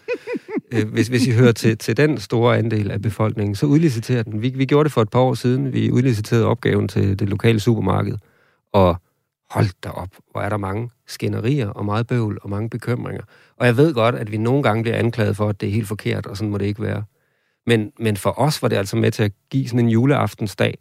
[0.91, 4.41] Hvis, hvis I hører til, til den store andel af befolkningen, så udliciterer den.
[4.41, 5.73] Vi, vi gjorde det for et par år siden.
[5.73, 8.13] Vi udliciterede opgaven til det lokale supermarked.
[8.73, 8.95] Og
[9.49, 13.23] hold da op, hvor er der mange skænderier og meget bøvl og mange bekymringer.
[13.57, 15.87] Og jeg ved godt, at vi nogle gange bliver anklaget for, at det er helt
[15.87, 17.03] forkert, og sådan må det ikke være.
[17.67, 20.77] Men, men for os var det altså med til at give sådan en juleaftensdag,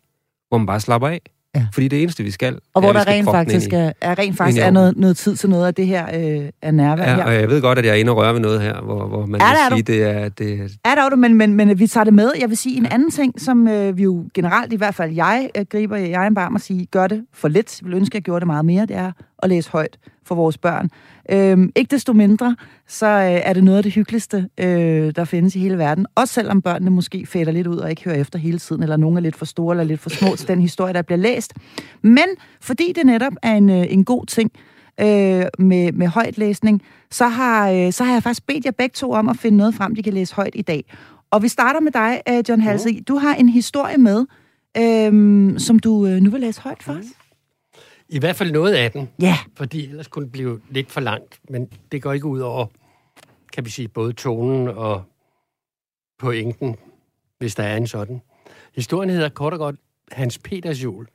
[0.49, 1.21] hvor man bare slapper af.
[1.55, 1.67] Ja.
[1.73, 2.59] Fordi det eneste, vi skal...
[2.75, 5.67] Og hvor der rent faktisk, er, er, rent faktisk er noget, noget tid til noget
[5.67, 7.25] af det her øh, er nærvær ja, her.
[7.25, 9.27] og jeg ved godt, at jeg er inde og røre ved noget her, hvor, hvor
[9.27, 10.29] man ja, vil sige, det er...
[10.29, 10.59] Det...
[10.87, 12.31] Ja, der er du, men, men, men vi tager det med.
[12.41, 15.51] Jeg vil sige en anden ting, som øh, vi jo generelt, i hvert fald jeg,
[15.59, 17.81] øh, griber jeg en barm og sige, gør det for lidt.
[17.81, 18.87] Jeg vil ønske, at jeg gjorde det meget mere.
[18.87, 19.13] Det er
[19.43, 20.91] at læse højt for vores børn.
[21.31, 25.57] Øhm, ikke desto mindre, så øh, er det noget af det hyggeligste, øh, der findes
[25.57, 26.07] i hele verden.
[26.15, 29.17] Også selvom børnene måske fætter lidt ud og ikke hører efter hele tiden, eller nogen
[29.17, 31.53] er lidt for store eller lidt for små til den historie, der bliver læst.
[32.03, 32.27] Men
[32.61, 34.53] fordi det netop er en, øh, en god ting
[35.01, 38.95] øh, med, med højt læsning, så har, øh, så har jeg faktisk bedt jer begge
[38.95, 40.85] to om at finde noget frem, de kan læse højt i dag.
[41.31, 42.91] Og vi starter med dig, øh, John Halsey.
[43.09, 44.27] Du har en historie med,
[44.77, 47.05] øh, som du øh, nu vil læse højt for os.
[48.13, 49.11] I hvert fald noget af den.
[49.21, 49.39] Ja.
[49.57, 51.41] Fordi ellers kunne det blive lidt for langt.
[51.49, 52.67] Men det går ikke ud over,
[53.53, 55.05] kan vi sige, både tonen og
[56.19, 56.77] pointen,
[57.39, 58.21] hvis der er en sådan.
[58.75, 59.77] Historien hedder kort og godt
[60.13, 61.07] Hans Peters jul.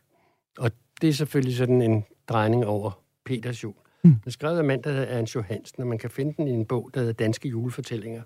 [0.57, 3.73] Og det er selvfølgelig sådan en drejning over Peters jul.
[4.03, 4.09] Mm.
[4.09, 6.51] Den er skrevet af mand, der hedder Ernst Johansen, og man kan finde den i
[6.51, 8.21] en bog, der hedder Danske julefortællinger.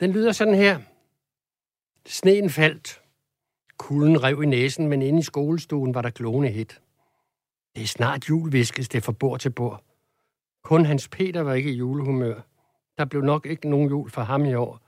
[0.00, 0.78] Den lyder sådan her.
[2.06, 3.00] Sneen faldt.
[3.78, 6.80] Kulden rev i næsen, men inde i skolestuen var der glående hit.
[7.76, 9.84] Det er snart jul, viskes det fra bord til bord.
[10.64, 12.40] Kun Hans Peter var ikke i julehumør.
[12.98, 14.80] Der blev nok ikke nogen jul for ham i år.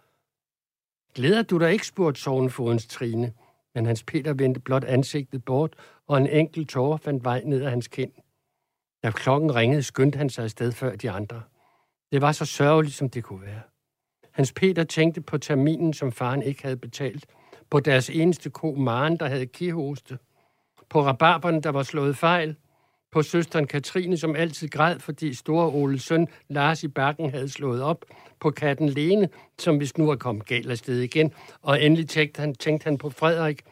[1.15, 3.33] Glæder du dig ikke, spurgte sovnefodens Trine,
[3.75, 7.71] men Hans Peter vendte blot ansigtet bort, og en enkelt tårer fandt vej ned ad
[7.71, 8.13] hans kind.
[9.03, 11.43] Da klokken ringede, skyndte han sig afsted før de andre.
[12.13, 13.63] Det var så sørgeligt, som det kunne være.
[14.33, 17.27] Hans Peter tænkte på terminen, som faren ikke havde betalt,
[17.71, 20.19] på deres eneste ko, Maren, der havde kihoste.
[20.89, 22.57] På rabarberne, der var slået fejl.
[23.13, 27.83] På søsteren Katrine, som altid græd, fordi store Oles søn Lars i bakken havde slået
[27.83, 28.05] op.
[28.41, 31.33] På katten Lene, som hvis nu var kommet galt afsted igen.
[31.63, 33.63] Og endelig tænkte han, tænkte han på Frederik,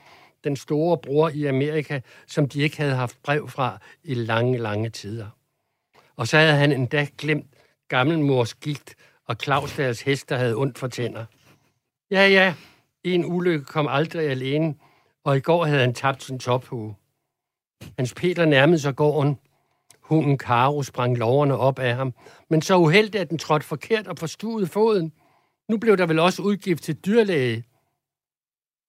[0.44, 4.90] den store bror i Amerika, som de ikke havde haft brev fra i lange, lange
[4.90, 5.27] tider.
[6.16, 7.46] Og så havde han endda glemt
[7.88, 8.94] gammelmors gigt
[9.27, 11.25] og Claus deres hest, der havde ondt for tænder.
[12.11, 12.55] Ja, ja,
[13.05, 14.75] en ulykke kom aldrig alene,
[15.25, 16.94] og i går havde han tabt sin tophue.
[17.99, 19.39] Hans Peter nærmede sig gården.
[20.01, 22.15] Hunden Karo sprang loverne op af ham,
[22.49, 25.12] men så uheldigt, at den trådte forkert og forstuede foden.
[25.69, 27.65] Nu blev der vel også udgift til dyrlæge.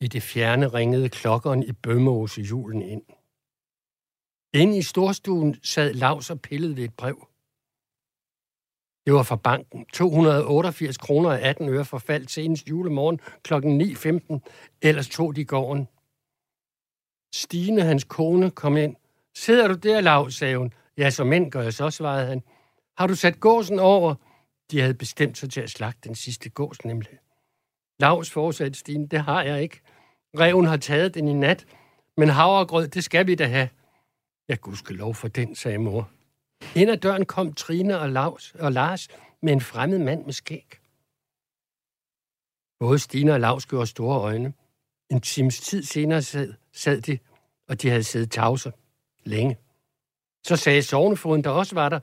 [0.01, 3.01] I det fjerne ringede klokkeren i Bømmeåse julen ind.
[4.53, 7.27] Inde i storstuen sad Lars og pillede ved et brev.
[9.05, 9.85] Det var fra banken.
[9.93, 13.53] 288 kroner og 18 øre forfald senest julemorgen kl.
[13.53, 14.77] 9.15.
[14.81, 15.87] Ellers tog de gården.
[17.33, 18.95] Stine, hans kone, kom ind.
[19.35, 20.73] Sidder du der, Lav, sagde hun.
[20.97, 22.43] Ja, som mænd gør jeg så, svarede han.
[22.97, 24.15] Har du sat gåsen over?
[24.71, 27.19] De havde bestemt sig til at slagte den sidste gås, nemlig.
[27.99, 29.81] Lavs fortsatte Stine, det har jeg ikke.
[30.39, 31.65] Reven har taget den i nat,
[32.17, 33.69] men havregrød, det skal vi da have.
[34.47, 36.09] Jeg gudske lov for den, sagde mor.
[36.75, 39.07] Ind ad døren kom Trine og, Lars, og Lars
[39.41, 40.79] med en fremmed mand med skæg.
[42.79, 44.53] Både Stine og Lars gjorde store øjne.
[45.11, 47.19] En times tid senere sad, sad de,
[47.67, 48.71] og de havde siddet tavse
[49.23, 49.57] længe.
[50.43, 51.99] Så sagde sovnefoden, der også var der,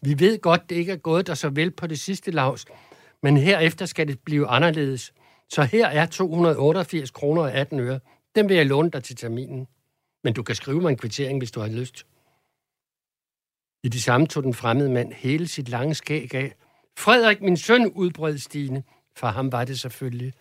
[0.00, 2.64] vi ved godt, det ikke er gået dig så vel på det sidste lavs,
[3.22, 5.12] men herefter skal det blive anderledes.
[5.48, 8.00] Så her er 288 kroner og 18 øre.
[8.34, 9.68] Dem vil jeg låne dig til terminen.
[10.24, 12.06] Men du kan skrive mig en kvittering, hvis du har lyst.
[13.84, 16.54] I det samme tog den fremmede mand hele sit lange skæg af.
[16.98, 18.82] Frederik, min søn, udbrød Stine.
[19.16, 20.32] For ham var det selvfølgelig.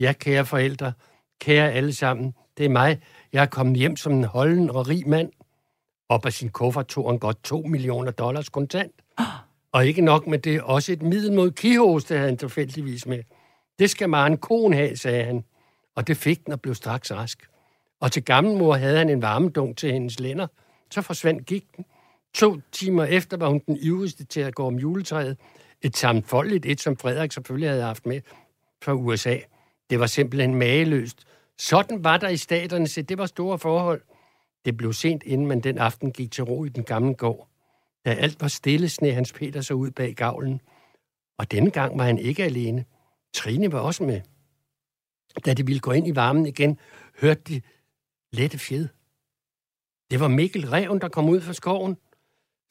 [0.00, 0.92] Ja, kære forældre,
[1.40, 3.00] kære alle sammen, det er mig.
[3.32, 5.32] Jeg er kommet hjem som en holden og rig mand.
[6.08, 8.92] Op af sin kuffert tog han godt 2 millioner dollars kontant.
[9.72, 13.22] Og ikke nok med det, også et middel mod kihoste havde han tilfældigvis med.
[13.78, 15.44] Det skal Maren Kohn have, sagde han.
[15.94, 17.48] Og det fik den og blev straks rask.
[18.00, 20.46] Og til gammelmor havde han en varmedunk til hendes lænder.
[20.90, 21.84] Så forsvandt gik den.
[22.34, 25.36] To timer efter var hun den ivrigste til at gå om juletræet.
[25.82, 28.20] Et samfoldigt et, som Frederik selvfølgelig havde haft med
[28.82, 29.36] fra USA.
[29.90, 31.26] Det var simpelthen mageløst.
[31.60, 34.02] Sådan var der i staterne, så det var store forhold.
[34.64, 37.48] Det blev sent, inden man den aften gik til ro i den gamle gård.
[38.04, 40.60] Da alt var stille, sne Hans Peter så ud bag gavlen.
[41.38, 42.84] Og denne gang var han ikke alene.
[43.34, 44.20] Trine var også med.
[45.44, 46.78] Da de ville gå ind i varmen igen,
[47.20, 47.62] hørte de
[48.32, 48.88] lette fjed.
[50.10, 51.96] Det var Mikkel Reven, der kom ud fra skoven.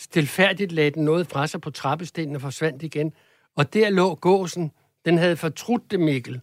[0.02, 3.13] Stilfærdigt lagde den noget fra sig på trappestenen og forsvandt igen.
[3.56, 4.71] Og der lå gåsen.
[5.06, 6.41] Den havde fortrudt det, Mikkel.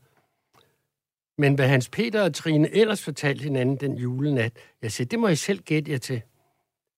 [1.39, 5.29] Men hvad Hans Peter og Trine ellers fortalte hinanden den julenat, jeg sagde, det må
[5.29, 6.23] jeg selv gætte jer til.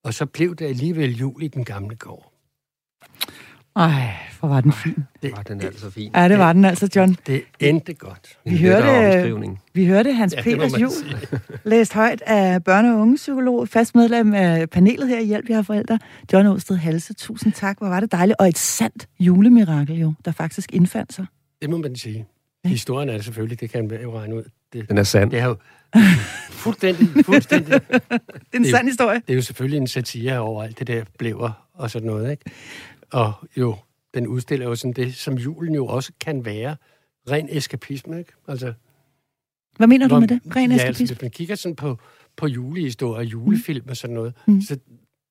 [0.05, 2.33] Og så blev det alligevel jul i den gamle gård.
[3.77, 5.05] Ej, hvor var den fin.
[5.22, 6.11] Det var den altså fin.
[6.14, 7.16] Ja, det var den altså, John.
[7.27, 8.38] Det endte godt.
[8.44, 10.90] Vi hørte, vi hørte Hans ja, Peters jul
[11.64, 15.62] læst højt af børne- og ungepsykolog, fast medlem af panelet her i Hjælp, vi har
[15.62, 15.98] forældre,
[16.33, 17.14] John Åsted Halse.
[17.14, 18.37] Tusind tak, hvor var det dejligt.
[18.40, 21.27] Og et sandt julemirakel jo, der faktisk indfandt sig.
[21.62, 22.27] Det må man sige.
[22.68, 24.44] Historien er det selvfølgelig, det kan man jo regne ud.
[24.72, 25.31] Det, den er sand.
[25.31, 25.57] Det er jo
[26.64, 27.72] fuldstændig, fuldstændig.
[27.90, 29.22] det er en det, sand historie.
[29.26, 32.44] Det er jo selvfølgelig en satire over alt det der blever og sådan noget, ikke?
[33.11, 33.76] Og jo,
[34.14, 36.76] den udstiller jo sådan det, som julen jo også kan være.
[37.31, 38.33] Ren eskapisme, ikke?
[38.48, 38.72] Altså,
[39.76, 40.40] Hvad mener du med det?
[40.57, 41.02] Ren ja, eskapisme?
[41.02, 41.98] Altså, hvis man kigger sådan på,
[42.37, 43.90] på julehistorier, julefilm mm.
[43.90, 44.61] og sådan noget, mm.
[44.61, 44.78] så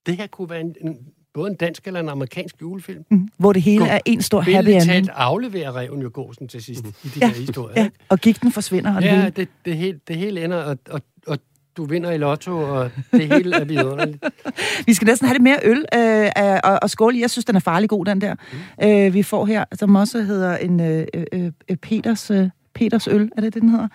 [0.06, 0.98] det her kunne være en, en,
[1.38, 3.04] både en dansk eller en amerikansk julefilm.
[3.12, 3.28] Mm.
[3.38, 4.84] Hvor det hele Gå, er en stor happy ending.
[4.84, 6.94] Talt afleverer reven jo gåsen til sidst mm.
[7.04, 7.74] i de ja, der historier.
[7.76, 7.98] Ja, ikke?
[8.10, 8.96] og gigten forsvinder.
[8.96, 11.38] Og ja, det, det, hele, det hele ender, og, og, og
[11.78, 14.26] du vinder i lotto, og det hele er vidunderligt.
[14.88, 17.16] vi skal næsten have lidt mere øl øh, og, og skål.
[17.16, 18.36] Jeg synes, den er farlig god, den der.
[18.80, 18.88] Mm.
[18.88, 22.32] Øh, vi får her, som også hedder en øh, øh, øh, Peters...
[22.32, 23.88] Øh, Peters øl, er det det, den hedder?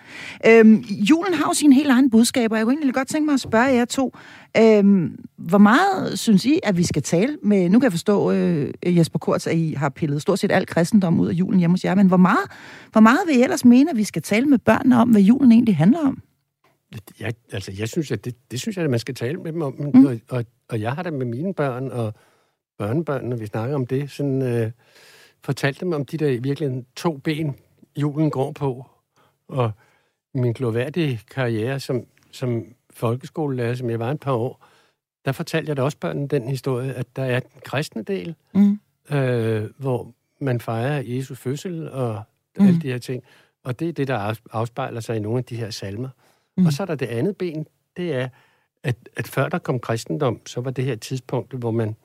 [0.47, 2.55] Øhm, julen har jo sin helt egen budskaber.
[2.55, 4.13] Jeg kunne egentlig godt tænke mig at spørge jer to.
[4.57, 7.69] Øhm, hvor meget synes I, at vi skal tale med...
[7.69, 11.19] Nu kan jeg forstå, øh, Jesper Kurz, at I har pillet stort set alt kristendom
[11.19, 12.51] ud af julen hjemme hos jer, men hvor meget,
[12.91, 15.51] hvor meget vil I ellers mene, at vi skal tale med børnene om, hvad julen
[15.51, 16.21] egentlig handler om?
[17.19, 19.61] Jeg, altså, jeg synes, at det, det synes jeg, at man skal tale med dem
[19.61, 19.75] om.
[19.93, 20.05] Mm.
[20.05, 22.13] Og, og, og jeg har det med mine børn og
[22.77, 24.11] børnebørn, når vi snakker om det.
[24.11, 24.71] Sådan, øh,
[25.43, 27.55] fortalt dem om de der virkelig to ben,
[27.97, 28.85] julen går på.
[29.47, 29.71] Og
[30.33, 34.65] min gloværdige karriere som, som folkeskolelærer, som jeg var et par år,
[35.25, 38.79] der fortalte jeg da også børnene den historie, at der er den kristne del, mm.
[39.11, 42.23] øh, hvor man fejrer Jesus fødsel og
[42.59, 42.65] mm.
[42.65, 43.23] alle de her ting.
[43.63, 46.09] Og det er det, der afspejler sig i nogle af de her salmer.
[46.57, 46.65] Mm.
[46.65, 48.29] Og så er der det andet ben, det er,
[48.83, 51.95] at, at før der kom kristendom, så var det her tidspunkt, hvor man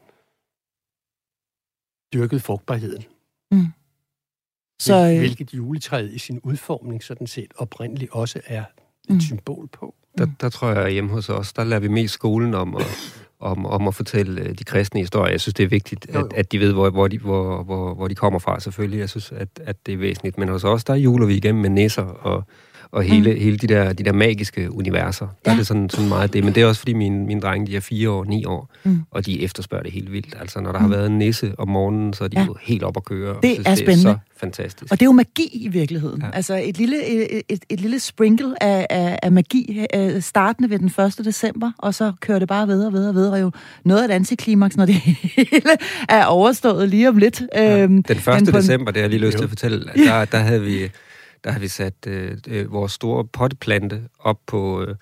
[2.13, 3.05] dyrkede frugtbarheden.
[3.51, 3.67] Mm.
[4.81, 5.19] Så, øh...
[5.19, 8.65] Hvilket juletræet i sin udformning sådan set oprindeligt også er
[9.09, 9.21] et mm.
[9.21, 9.95] symbol på.
[10.19, 12.87] Der, der tror jeg, hjemme hos os, der lader vi mest skolen om at,
[13.41, 15.31] om, om at fortælle øh, de kristne historier.
[15.31, 18.09] Jeg synes, det er vigtigt, at, at de ved, hvor, hvor, de, hvor, hvor, hvor
[18.09, 19.01] de kommer fra, selvfølgelig.
[19.01, 20.39] Jeg synes, at, at det er væsentligt.
[20.39, 22.45] Men hos os, der juler vi igennem med nisser og
[22.93, 23.41] og hele, mm.
[23.41, 25.27] hele de, der, de der magiske universer.
[25.27, 25.53] Der ja.
[25.53, 26.45] er det sådan, sådan meget det.
[26.45, 29.01] Men det er også, fordi mine, mine drenge, de er fire år, ni år, mm.
[29.11, 30.37] og de efterspørger det helt vildt.
[30.41, 30.85] Altså, når der mm.
[30.85, 32.47] har været en nisse om morgenen, så er de ja.
[32.47, 33.37] jo helt op at køre.
[33.43, 34.09] Det synes, er spændende.
[34.09, 34.93] Det er så fantastisk.
[34.93, 36.23] Og det er jo magi i virkeligheden.
[36.23, 36.31] Ja.
[36.33, 40.79] Altså, et lille, et, et, et lille sprinkle af, af, af magi, uh, startende ved
[40.79, 41.25] den 1.
[41.25, 43.35] december, og så kører det bare videre og videre og videre.
[43.35, 43.51] Jo
[43.85, 44.95] noget af et antiklimaks, når det
[45.37, 45.71] hele
[46.09, 47.43] er overstået lige om lidt.
[47.55, 47.83] Ja.
[47.83, 48.55] Øhm, den 1.
[48.55, 50.91] december, det har jeg lige lyst til at fortælle, der, der havde vi
[51.45, 54.95] der har vi sat øh, øh, vores store potteplante op på, øh,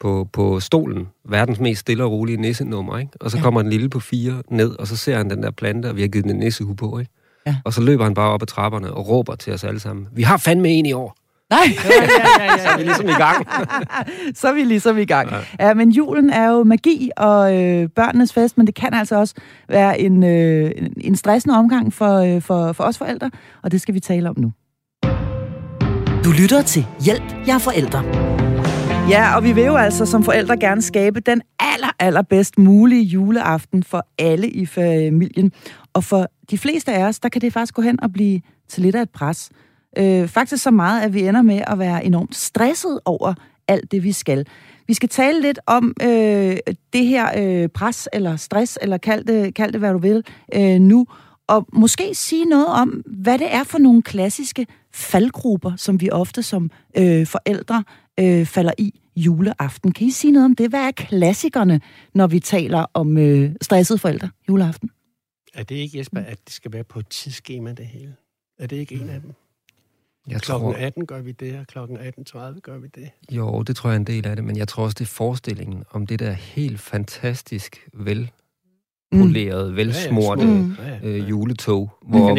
[0.00, 1.08] på, på stolen.
[1.24, 3.12] Verdens mest stille og rolige nissenummer, ikke?
[3.20, 3.42] Og så ja.
[3.42, 6.00] kommer den lille på fire ned, og så ser han den der plante, og vi
[6.00, 7.12] har givet den en nissehue på, ikke?
[7.46, 7.56] Ja.
[7.64, 10.08] Og så løber han bare op ad trapperne og råber til os alle sammen.
[10.12, 11.16] Vi har fandme en i år.
[11.50, 11.60] Nej.
[11.84, 12.58] ja, ja, ja, ja.
[12.58, 13.46] Så er vi ligesom i gang.
[14.38, 15.30] så er vi ligesom i gang.
[15.30, 15.66] Ja.
[15.66, 19.34] ja, men julen er jo magi og øh, børnenes fest, men det kan altså også
[19.68, 23.30] være en, øh, en stressende omgang for, øh, for, for os forældre,
[23.62, 24.52] og det skal vi tale om nu.
[26.24, 28.04] Du lytter til Hjælp, jeg er forældre.
[29.08, 33.82] Ja, og vi vil jo altså som forældre gerne skabe den aller, allerbedst mulige juleaften
[33.82, 35.52] for alle i familien.
[35.92, 38.82] Og for de fleste af os, der kan det faktisk gå hen og blive til
[38.82, 39.50] lidt af et pres.
[39.98, 43.34] Øh, faktisk så meget, at vi ender med at være enormt stresset over
[43.68, 44.46] alt det, vi skal.
[44.86, 46.56] Vi skal tale lidt om øh,
[46.92, 50.80] det her øh, pres eller stress, eller kald det, kald det hvad du vil, øh,
[50.80, 51.06] nu.
[51.46, 56.42] Og måske sige noget om, hvad det er for nogle klassiske faldgrupper, som vi ofte
[56.42, 57.84] som øh, forældre
[58.20, 59.92] øh, falder i juleaften.
[59.92, 60.70] Kan I sige noget om det?
[60.70, 61.80] Hvad er klassikerne,
[62.14, 64.90] når vi taler om øh, stressede forældre juleaften?
[65.54, 68.14] Er det ikke, Jesper, at det skal være på et tidsskema, det hele?
[68.58, 69.32] Er det ikke en af dem?
[70.28, 70.78] Jeg klokken tror...
[70.86, 73.10] 18 gør vi det, og klokken 18.30 gør vi det.
[73.30, 75.08] Jo, det tror jeg er en del af det, men jeg tror også, det er
[75.08, 78.30] forestillingen om det der helt fantastisk vel
[79.20, 79.76] poleret, mm.
[79.76, 80.76] velsmorte mm.
[81.04, 82.34] øh, juletog, hvor, hvor,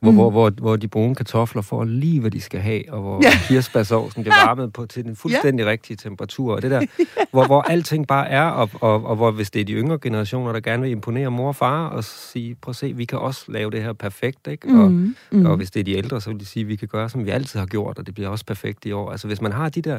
[0.00, 3.20] hvor, hvor, hvor, hvor de brune kartofler får lige, hvad de skal have, og hvor
[3.22, 3.30] ja.
[3.48, 5.70] kirsebærsovsen bliver varmet på til den fuldstændig ja.
[5.70, 6.86] rigtige temperatur, og det der,
[7.32, 10.52] hvor, hvor alting bare er, og, og, og hvor hvis det er de yngre generationer,
[10.52, 13.44] der gerne vil imponere mor og far, og sige, prøv at se, vi kan også
[13.48, 14.68] lave det her perfekt, ikke?
[14.68, 15.16] Og, mm.
[15.32, 15.46] Mm.
[15.46, 17.30] og hvis det er de ældre, så vil de sige, vi kan gøre, som vi
[17.30, 19.10] altid har gjort, og det bliver også perfekt i år.
[19.10, 19.98] Altså hvis man har de der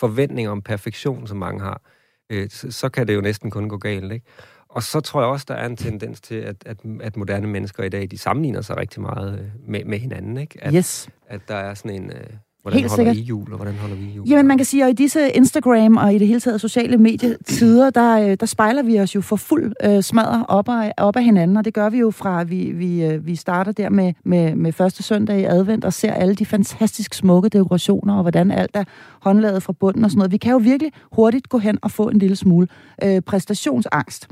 [0.00, 1.80] forventninger om perfektion, som mange har,
[2.30, 4.26] øh, så, så kan det jo næsten kun gå galt, ikke?
[4.74, 7.82] Og så tror jeg også, der er en tendens til, at, at, at moderne mennesker
[7.82, 10.36] i dag, de sammenligner sig rigtig meget øh, med, med hinanden.
[10.36, 10.64] Ikke?
[10.64, 11.08] At, yes.
[11.26, 12.10] at der er sådan en...
[12.10, 12.26] Øh,
[12.64, 13.16] hvordan Helt holder sikkert.
[13.16, 14.28] I jul, og hvordan holder vi jul?
[14.28, 17.90] Jamen, man kan sige, at i disse Instagram og i det hele taget sociale medietider,
[17.90, 21.56] der, øh, der spejler vi os jo for fuld øh, smadre op op af hinanden,
[21.56, 24.54] og det gør vi jo fra, at vi, vi, øh, vi starter der med, med,
[24.54, 28.70] med første søndag i advent og ser alle de fantastisk smukke dekorationer, og hvordan alt
[28.74, 28.84] er
[29.20, 30.32] håndlaget fra bunden og sådan noget.
[30.32, 32.68] Vi kan jo virkelig hurtigt gå hen og få en lille smule
[33.04, 34.28] øh, præstationsangst.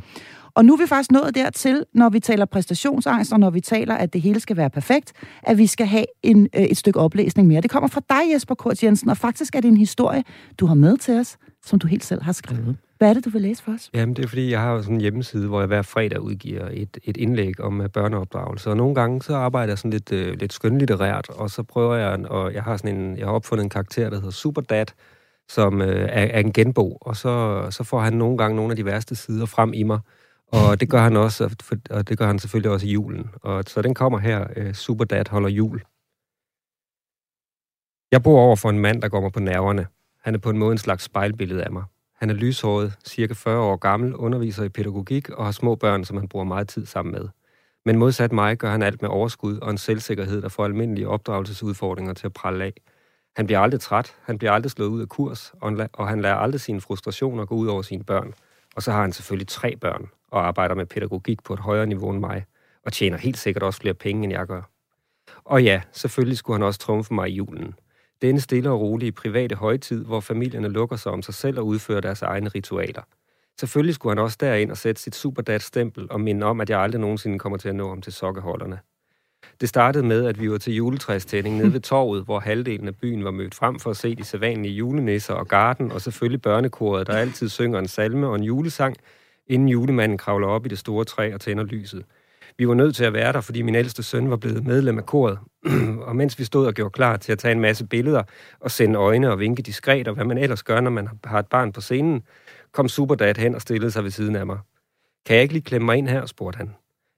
[0.54, 3.94] Og nu er vi faktisk nået dertil, når vi taler præstationsangst, og når vi taler,
[3.94, 5.12] at det hele skal være perfekt,
[5.42, 7.60] at vi skal have en, øh, et stykke oplæsning mere.
[7.60, 10.24] Det kommer fra dig, Jesper Kort Jensen, og faktisk er det en historie,
[10.60, 12.76] du har med til os, som du helt selv har skrevet.
[12.98, 13.90] Hvad er det, du vil læse for os?
[13.94, 16.98] Jamen, det er fordi, jeg har sådan en hjemmeside, hvor jeg hver fredag udgiver et,
[17.04, 18.70] et indlæg om uh, børneopdragelse.
[18.70, 22.26] Og nogle gange, så arbejder jeg sådan lidt, uh, lidt skønlitterært, og så prøver jeg,
[22.30, 24.86] og jeg har sådan en, jeg har opfundet en karakter, der hedder Superdad,
[25.48, 28.76] som uh, er, er en genbog, og så, så får han nogle gange nogle af
[28.76, 29.98] de værste sider frem i mig,
[30.52, 31.56] og det gør han også,
[31.90, 33.30] og det gør han selvfølgelig også i julen.
[33.42, 35.82] Og så den kommer her, øh, Superdad holder jul.
[38.12, 39.86] Jeg bor over for en mand, der går mig på nerverne.
[40.20, 41.84] Han er på en måde en slags spejlbillede af mig.
[42.14, 46.16] Han er lyshåret, cirka 40 år gammel, underviser i pædagogik og har små børn, som
[46.16, 47.28] han bruger meget tid sammen med.
[47.84, 52.14] Men modsat mig gør han alt med overskud og en selvsikkerhed, der får almindelige opdragelsesudfordringer
[52.14, 52.72] til at prale af.
[53.36, 55.54] Han bliver aldrig træt, han bliver aldrig slået ud af kurs,
[55.92, 58.34] og han lader aldrig sine frustrationer gå ud over sine børn.
[58.76, 62.10] Og så har han selvfølgelig tre børn og arbejder med pædagogik på et højere niveau
[62.10, 62.44] end mig,
[62.84, 64.62] og tjener helt sikkert også flere penge, end jeg gør.
[65.44, 67.74] Og ja, selvfølgelig skulle han også trumfe mig i julen.
[68.22, 72.00] Denne stille og rolige private højtid, hvor familierne lukker sig om sig selv og udfører
[72.00, 73.02] deres egne ritualer.
[73.60, 77.00] Selvfølgelig skulle han også derind og sætte sit superdat-stempel og minde om, at jeg aldrig
[77.00, 78.78] nogensinde kommer til at nå ham til sokkeholderne.
[79.60, 83.24] Det startede med, at vi var til juletræstænding nede ved torvet, hvor halvdelen af byen
[83.24, 87.12] var mødt frem for at se de sædvanlige julenisser og garden, og selvfølgelig børnekoret, der
[87.12, 88.96] altid synger en salme og en julesang,
[89.52, 92.04] inden julemanden kravler op i det store træ og tænder lyset.
[92.58, 95.06] Vi var nødt til at være der, fordi min ældste søn var blevet medlem af
[95.06, 95.38] koret.
[96.08, 98.22] og mens vi stod og gjorde klar til at tage en masse billeder
[98.60, 101.46] og sende øjne og vinke diskret, og hvad man ellers gør, når man har et
[101.46, 102.22] barn på scenen,
[102.72, 104.58] kom Superdad hen og stillede sig ved siden af mig.
[105.26, 106.74] Kan jeg ikke lige klemme mig ind her, spurgte han.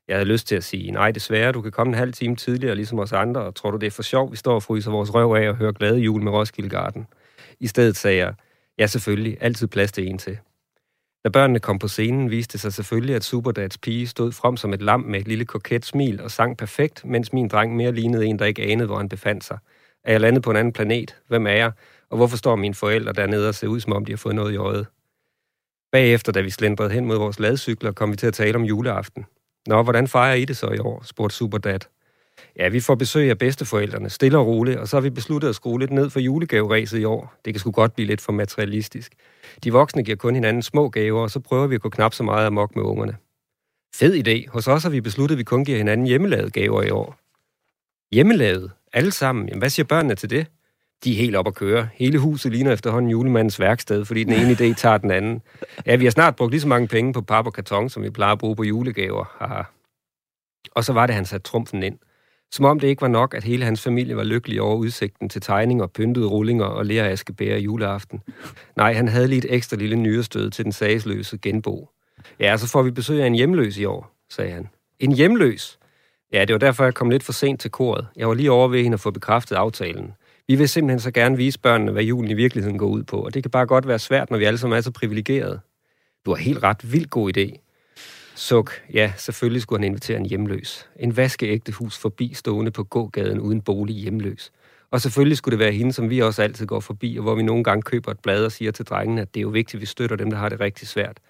[0.09, 2.75] Jeg havde lyst til at sige, nej desværre, du kan komme en halv time tidligere,
[2.75, 5.15] ligesom os andre, og tror du det er for sjovt, vi står og fryser vores
[5.15, 7.07] røv af og hører glade jul med Roskilde Garden.
[7.61, 8.35] I stedet sagde jeg,
[8.79, 10.39] ja selvfølgelig, altid plads til en til.
[11.25, 14.73] Da børnene kom på scenen, viste det sig selvfølgelig, at Superdads pige stod frem som
[14.73, 18.27] et lam med et lille koket smil og sang perfekt, mens min dreng mere lignede
[18.27, 19.59] en, der ikke anede, hvor han befandt sig.
[20.05, 21.17] Er jeg landet på en anden planet?
[21.29, 21.73] Hvem er jeg?
[22.11, 24.53] Og hvorfor står mine forældre dernede og ser ud, som om de har fået noget
[24.53, 24.87] i øjet?
[25.93, 29.27] Bagefter, da vi slendrede hen mod vores ladcykler, kom vi til at tale om juleaften.
[29.67, 31.03] Nå, hvordan fejrer I det så i år?
[31.03, 31.94] spurgte Superdad.
[32.59, 35.55] Ja, vi får besøg af bedsteforældrene, stille og roligt, og så har vi besluttet at
[35.55, 37.35] skrue lidt ned for julegaveræset i år.
[37.45, 39.13] Det kan sgu godt blive lidt for materialistisk.
[39.65, 42.23] De voksne giver kun hinanden små gaver, og så prøver vi at gå knap så
[42.23, 43.17] meget amok med ungerne.
[43.97, 44.51] Fed idé.
[44.51, 47.19] Hos os har vi besluttet, at vi kun giver hinanden hjemmelavede gaver i år.
[48.13, 48.71] Hjemmelavet?
[48.93, 49.49] Alle sammen?
[49.49, 50.47] Jamen, hvad siger børnene til det?
[51.05, 51.89] De er helt op at køre.
[51.95, 55.43] Hele huset ligner efterhånden julemandens værksted, fordi den ene idé tager den anden.
[55.87, 58.11] Ja, vi har snart brugt lige så mange penge på pap og karton, som vi
[58.11, 59.25] plejer at bruge på julegaver.
[59.39, 59.63] Haha.
[60.71, 61.99] Og så var det, han satte trumfen ind.
[62.53, 65.41] Som om det ikke var nok, at hele hans familie var lykkelig over udsigten til
[65.41, 68.23] tegninger, pyntede rullinger og lærer i juleaften.
[68.77, 71.89] Nej, han havde lige et ekstra lille nyrestød til den sagsløse genbo.
[72.41, 74.69] Ja, så får vi besøg af en hjemløs i år, sagde han.
[74.99, 75.79] En hjemløs?
[76.33, 78.07] Ja, det var derfor, jeg kom lidt for sent til koret.
[78.17, 80.13] Jeg var lige over ved hende at få bekræftet aftalen.
[80.49, 83.35] Vi vil simpelthen så gerne vise børnene, hvad julen i virkeligheden går ud på, og
[83.35, 85.61] det kan bare godt være svært, når vi alle sammen er så privilegerede.
[86.27, 87.64] Du har helt ret vildt god idé.
[88.35, 90.89] Suk, ja, selvfølgelig skulle han invitere en hjemløs.
[90.97, 94.53] En vaskeægte hus forbi stående på gågaden uden bolig hjemløs.
[94.91, 97.43] Og selvfølgelig skulle det være hende, som vi også altid går forbi, og hvor vi
[97.43, 99.81] nogle gange køber et blad og siger til drengene, at det er jo vigtigt, at
[99.81, 101.21] vi støtter dem, der har det rigtig svært.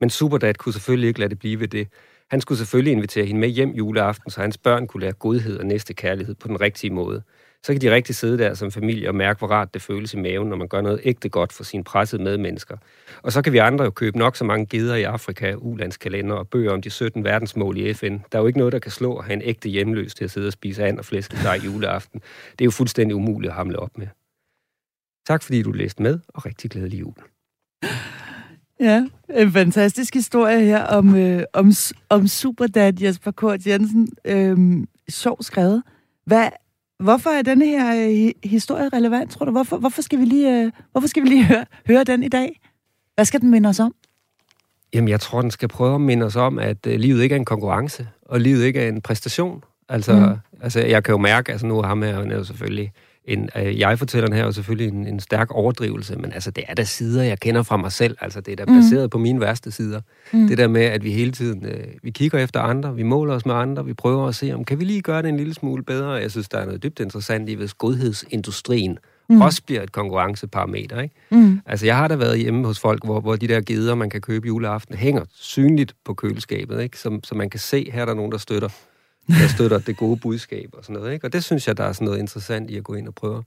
[0.00, 1.88] Men Superdad kunne selvfølgelig ikke lade det blive ved det.
[2.30, 5.66] Han skulle selvfølgelig invitere hende med hjem juleaften, så hans børn kunne lære godhed og
[5.66, 7.22] næste kærlighed på den rigtige måde
[7.66, 10.16] så kan de rigtig sidde der som familie og mærke, hvor rart det føles i
[10.16, 12.76] maven, når man gør noget ægte godt for sine pressede medmennesker.
[13.22, 16.48] Og så kan vi andre jo købe nok så mange gider i Afrika, ulandskalender og
[16.48, 18.18] bøger om de 17 verdensmål i FN.
[18.32, 20.30] Der er jo ikke noget, der kan slå at have en ægte hjemløs til at
[20.30, 22.20] sidde og spise and og flæskesteg juleaften.
[22.52, 24.06] Det er jo fuldstændig umuligt at hamle op med.
[25.26, 27.14] Tak fordi du læste med, og rigtig glædelig jul.
[28.80, 31.72] Ja, en fantastisk historie her om, øh, om,
[32.08, 34.08] om Superdad Jesper Kort Jensen.
[34.24, 35.82] Øh, sjov skrevet.
[36.24, 36.48] Hvad,
[37.00, 39.52] Hvorfor er denne her øh, historie relevant, tror du?
[39.52, 42.60] Hvorfor, hvorfor skal vi lige, øh, hvorfor skal vi lige høre, høre den i dag?
[43.14, 43.94] Hvad skal den minde os om?
[44.94, 47.36] Jamen, jeg tror, den skal prøve at minde os om, at øh, livet ikke er
[47.36, 49.64] en konkurrence, og livet ikke er en præstation.
[49.88, 50.62] Altså, mm.
[50.62, 52.92] altså jeg kan jo mærke, altså nu er ham her jo selvfølgelig
[53.30, 56.64] en, øh, jeg fortæller den her jo selvfølgelig en, en stærk overdrivelse, men altså, det
[56.68, 58.16] er der sider, jeg kender fra mig selv.
[58.20, 58.78] Altså, det er da mm.
[58.78, 60.00] baseret på mine værste sider.
[60.32, 60.48] Mm.
[60.48, 63.46] Det der med, at vi hele tiden, øh, vi kigger efter andre, vi måler os
[63.46, 65.82] med andre, vi prøver at se, om kan vi lige gøre det en lille smule
[65.82, 66.10] bedre.
[66.10, 69.40] Jeg synes, der er noget dybt interessant i, hvis godhedsindustrien mm.
[69.40, 71.00] også bliver et konkurrenceparameter.
[71.00, 71.14] Ikke?
[71.30, 71.60] Mm.
[71.66, 74.20] Altså, jeg har da været hjemme hos folk, hvor, hvor de der geder, man kan
[74.20, 76.98] købe juleaften, hænger synligt på køleskabet, ikke?
[76.98, 78.68] Så, så man kan se, her er der nogen, der støtter
[79.30, 81.12] der støtter det gode budskab og sådan noget.
[81.12, 81.26] Ikke?
[81.26, 83.44] Og det synes jeg, der er sådan noget interessant i at gå ind og prøve,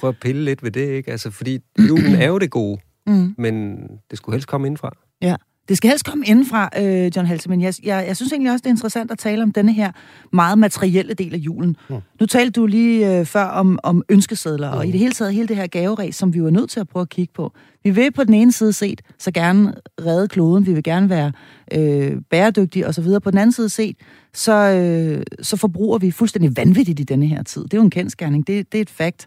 [0.00, 0.88] prøve at pille lidt ved det.
[0.88, 1.10] Ikke?
[1.10, 1.58] Altså, fordi
[1.88, 3.34] julen er jo det gode, mm.
[3.38, 4.96] men det skulle helst komme indfra.
[5.22, 5.36] Ja.
[5.68, 8.62] Det skal helst komme indenfra, øh, John Halse, men jeg, jeg, jeg synes egentlig også,
[8.62, 9.92] det er interessant at tale om denne her
[10.32, 11.76] meget materielle del af julen.
[11.90, 11.96] Mm.
[12.20, 14.78] Nu talte du lige øh, før om, om ønskesedler, mm.
[14.78, 16.88] og i det hele taget hele det her gaveræs, som vi var nødt til at
[16.88, 17.52] prøve at kigge på.
[17.84, 19.74] Vi vil på den ene side set så gerne
[20.06, 21.32] redde kloden, vi vil gerne være
[21.72, 23.04] øh, bæredygtige osv.
[23.24, 23.96] På den anden side set,
[24.34, 27.62] så, øh, så forbruger vi fuldstændig vanvittigt i denne her tid.
[27.62, 29.26] Det er jo en kendskærning, det, det er et fakt.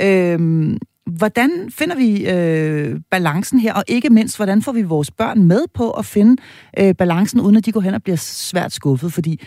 [0.00, 0.76] Øh,
[1.18, 5.64] Hvordan finder vi øh, balancen her, og ikke mindst, hvordan får vi vores børn med
[5.74, 6.42] på at finde
[6.78, 9.12] øh, balancen, uden at de går hen og bliver svært skuffet?
[9.12, 9.40] Fordi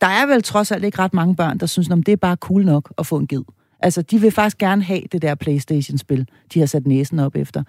[0.00, 2.36] der er vel trods alt ikke ret mange børn, der synes, at det er bare
[2.36, 3.42] cool nok at få en ged.
[3.80, 7.62] Altså, de vil faktisk gerne have det der Playstation-spil, de har sat næsen op efter.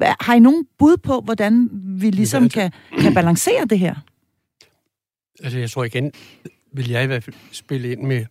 [0.00, 3.94] Har I nogen bud på, hvordan vi ligesom kan, kan balancere det her?
[5.42, 6.12] Altså, jeg tror igen,
[6.72, 8.24] vil jeg i hvert fald spille ind med,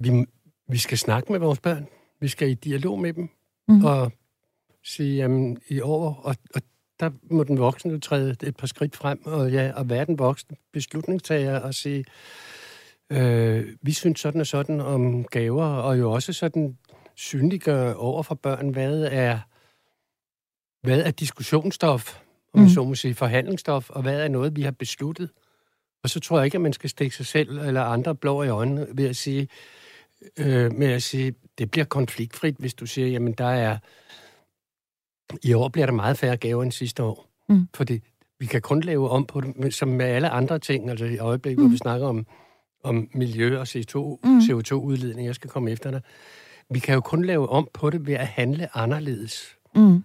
[0.00, 0.24] vi,
[0.68, 1.86] vi skal snakke med vores børn
[2.20, 3.28] vi skal i dialog med dem
[3.68, 3.84] mm.
[3.84, 4.12] og
[4.84, 6.62] sige, jamen i år, og, og
[7.00, 10.56] der må den voksne træde et par skridt frem, og, ja, og være den voksne
[10.72, 12.04] beslutningstager og sige,
[13.10, 16.78] øh, vi synes sådan og sådan om gaver, og jo også sådan
[17.14, 19.38] synliggøre over for børn, hvad er,
[20.82, 22.20] hvad er diskussionsstof,
[22.52, 22.68] om mm.
[22.68, 25.30] så må sige, forhandlingsstof, og hvad er noget, vi har besluttet.
[26.02, 28.48] Og så tror jeg ikke, at man skal stikke sig selv eller andre blå i
[28.48, 29.48] øjnene ved at sige,
[30.38, 33.78] øh, med at sige, det bliver konfliktfrit, hvis du siger, jamen der er,
[35.42, 37.28] i år bliver der meget færre gaver end sidste år.
[37.48, 37.68] Mm.
[37.74, 38.00] Fordi
[38.38, 41.58] vi kan kun lave om på det, som med alle andre ting, altså i øjeblikket,
[41.58, 41.64] mm.
[41.64, 42.26] hvor vi snakker om,
[42.84, 44.38] om miljø og CO2, mm.
[44.38, 46.00] CO2-udledning, jeg skal komme efter dig.
[46.70, 49.56] Vi kan jo kun lave om på det ved at handle anderledes.
[49.74, 50.04] Mm.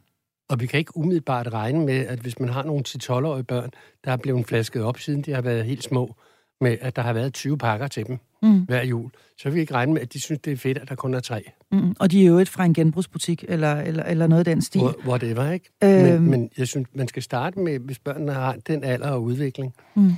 [0.49, 3.69] Og vi kan ikke umiddelbart regne med, at hvis man har nogle 10-12-årige børn,
[4.05, 6.15] der er blevet flasket op, siden de har været helt små,
[6.61, 8.61] med at der har været 20 pakker til dem mm.
[8.61, 10.89] hver jul, så vil vi ikke regne med, at de synes, det er fedt, at
[10.89, 11.51] der kun er tre.
[11.71, 11.95] Mm.
[11.99, 14.81] Og de er jo et fra en genbrugsbutik, eller, eller, eller noget af den stil.
[15.03, 15.69] Hvor, det var, ikke?
[15.83, 16.21] Øhm.
[16.21, 19.73] Men, men jeg synes, man skal starte med, hvis børnene har den alder og udvikling,
[19.95, 20.11] mm.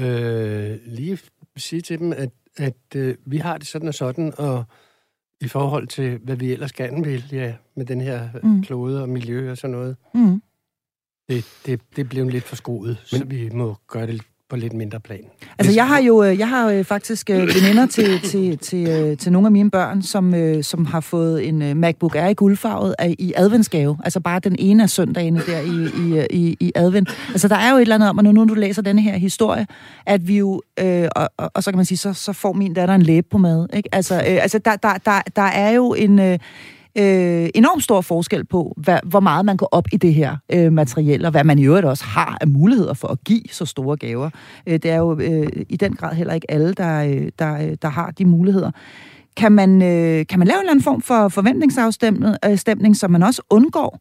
[0.00, 1.18] øh, lige
[1.56, 4.64] sige til dem, at, at øh, vi har det sådan og sådan, og
[5.40, 8.62] i forhold til, hvad vi ellers gerne vil, ja, med den her mm.
[8.62, 9.96] klode og miljø og sådan noget.
[10.14, 10.42] Mm.
[11.28, 15.00] Det, det, det blev lidt for skruet, så vi må gøre det på lidt mindre
[15.00, 15.20] plan.
[15.58, 19.32] Altså, jeg har jo øh, jeg har øh, faktisk øh, veninder til, til, til, til
[19.32, 23.98] nogle af mine børn, som, som har fået en MacBook Air i guldfarvet i adventsgave.
[24.04, 27.08] Altså bare den ene af søndagene der i, i, i, i advent.
[27.28, 29.66] Altså, der er jo et eller andet om, at nu du læser denne her historie,
[30.06, 32.74] at vi jo, øh, og, og, og så kan man sige, så, så får min
[32.74, 33.66] datter en læbe på mad.
[33.72, 33.88] Ikke?
[33.92, 36.18] Altså, øh, altså der, der, der, der er jo en...
[36.18, 36.38] Øh,
[36.98, 40.72] øh, enormt stor forskel på, hvad, hvor meget man går op i det her øh,
[40.72, 43.96] materiel, og hvad man i øvrigt også har af muligheder for at give så store
[43.96, 44.30] gaver.
[44.66, 47.76] Øh, det er jo øh, i den grad heller ikke alle, der, øh, der, øh,
[47.82, 48.70] der har de muligheder.
[49.36, 53.22] Kan man, øh, kan man lave en eller anden form for forventningsafstemning, øh, så man
[53.22, 54.00] også undgår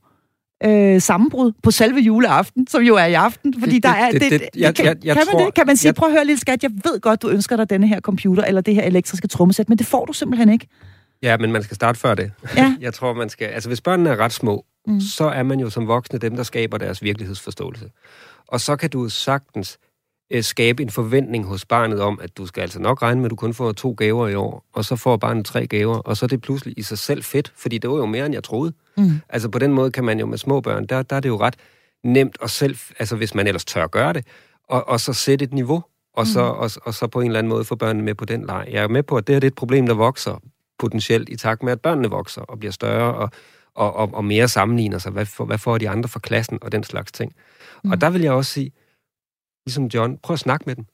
[0.64, 4.12] øh, sammenbrud på selve juleaften, som jo er i aften, fordi det, der er...
[4.12, 5.54] Det, det, det, jeg, kan, jeg, jeg kan man tror, det?
[5.54, 7.70] Kan man sige, jeg, prøv at høre, lille skat, jeg ved godt, du ønsker dig
[7.70, 10.68] denne her computer, eller det her elektriske trommesæt, men det får du simpelthen ikke.
[11.22, 12.32] Ja, men man skal starte før det.
[12.56, 12.76] Ja.
[12.82, 13.48] Jeg tror, man skal...
[13.48, 15.02] Altså, hvis børnene er ret små, mm.
[15.02, 17.90] så er man jo som voksne dem, der skaber deres virkelighedsforståelse.
[18.48, 19.80] Og så kan du sagtens
[20.32, 23.32] øh, skabe en forventning hos barnet om, at du skal altså nok regne med, at
[23.32, 26.26] du kun får to gaver i år, og så får barnet tre gaver, og så
[26.26, 28.74] er det pludselig i sig selv fedt, fordi det var jo mere, end jeg troede.
[28.98, 29.12] Mm.
[29.30, 31.40] Altså på den måde kan man jo med små børn, der, der er det jo
[31.40, 31.56] ret
[32.04, 34.26] nemt at selv, altså hvis man ellers tør gøre det,
[34.70, 36.60] og, og så sætte et niveau, og så, mm.
[36.60, 38.68] og, og så på en eller anden måde få børnene med på den leg.
[38.72, 40.42] Jeg er med på, at det her det er et problem, der vokser
[40.80, 43.30] potentielt i takt med, at børnene vokser og bliver større og,
[43.76, 45.12] og, og, og mere sammenligner sig.
[45.12, 47.34] Hvad, for, hvad får de andre fra klassen og den slags ting?
[47.84, 47.92] Mm.
[47.92, 48.72] Og der vil jeg også sige,
[49.66, 50.86] ligesom John, prøv at snakke med dem.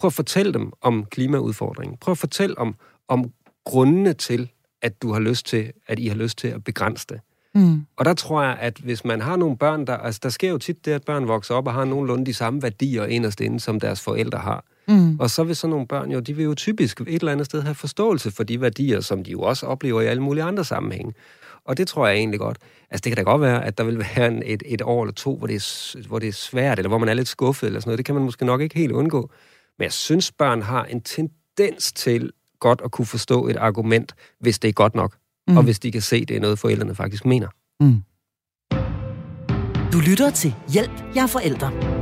[0.00, 1.98] Prøv at fortælle dem om klimaudfordringen.
[1.98, 2.74] Prøv at fortælle om,
[3.08, 3.32] om
[3.64, 4.50] grundene til,
[4.82, 7.20] at du har lyst til, at I har lyst til at begrænse det.
[7.54, 7.86] Mm.
[7.96, 10.58] Og der tror jeg, at hvis man har nogle børn, der, altså der sker jo
[10.58, 13.80] tit det, at børn vokser op og har nogenlunde de samme værdier inderst inde, som
[13.80, 14.64] deres forældre har.
[14.88, 15.20] Mm.
[15.20, 17.62] Og så vil sådan nogle børn jo, de vil jo typisk et eller andet sted
[17.62, 21.12] have forståelse for de værdier, som de jo også oplever i alle mulige andre sammenhænge.
[21.64, 22.58] Og det tror jeg egentlig godt.
[22.90, 25.14] Altså, det kan da godt være, at der vil være en, et, et år eller
[25.14, 27.80] to, hvor det, er, hvor det er svært, eller hvor man er lidt skuffet, eller
[27.80, 27.98] sådan noget.
[27.98, 29.30] Det kan man måske nok ikke helt undgå.
[29.78, 32.30] Men jeg synes, børn har en tendens til
[32.60, 35.16] godt at kunne forstå et argument, hvis det er godt nok.
[35.48, 35.56] Mm.
[35.56, 37.48] Og hvis de kan se, det er noget, forældrene faktisk mener.
[37.80, 38.02] Mm.
[39.92, 42.01] Du lytter til Hjælp, jeg er forældre.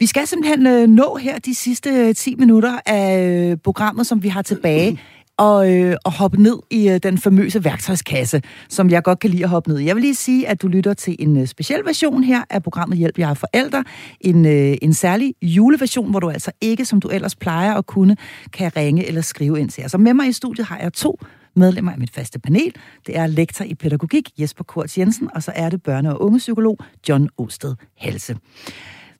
[0.00, 4.22] Vi skal simpelthen øh, nå her de sidste øh, 10 minutter af øh, programmet, som
[4.22, 5.00] vi har tilbage,
[5.36, 9.42] og, øh, og hoppe ned i øh, den famøse værktøjskasse, som jeg godt kan lide
[9.42, 9.84] at hoppe ned i.
[9.84, 12.98] Jeg vil lige sige, at du lytter til en øh, speciel version her af programmet
[12.98, 13.84] Hjælp, jer forældre.
[14.20, 18.16] En, øh, en særlig juleversion, hvor du altså ikke, som du ellers plejer at kunne,
[18.52, 19.90] kan ringe eller skrive ind til.
[19.90, 21.18] Så med mig i studiet har jeg to
[21.56, 22.74] medlemmer af mit faste panel.
[23.06, 26.78] Det er lektor i pædagogik Jesper Kort Jensen, og så er det børne- og ungepsykolog
[27.08, 28.36] John Osted Halse.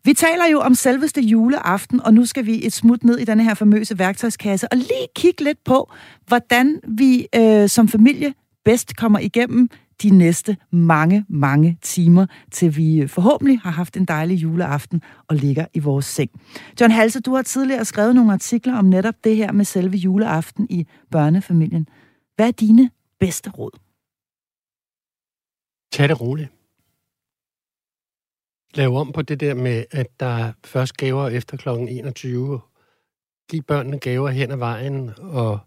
[0.05, 3.41] Vi taler jo om selveste juleaften, og nu skal vi et smut ned i den
[3.41, 5.93] her famøse værktøjskasse og lige kigge lidt på,
[6.27, 8.35] hvordan vi øh, som familie
[8.65, 9.69] bedst kommer igennem
[10.03, 15.37] de næste mange, mange timer, til vi øh, forhåbentlig har haft en dejlig juleaften og
[15.37, 16.31] ligger i vores seng.
[16.81, 20.67] John Halse, du har tidligere skrevet nogle artikler om netop det her med selve juleaften
[20.71, 21.89] i børnefamilien.
[22.37, 22.91] Hvad er dine
[23.21, 23.79] bedste råd?
[25.93, 26.60] Tag det roligt
[28.75, 31.69] lave om på det der med, at der først gaver efter kl.
[31.69, 32.61] 21.
[33.51, 35.59] Giv børnene gaver hen ad vejen, og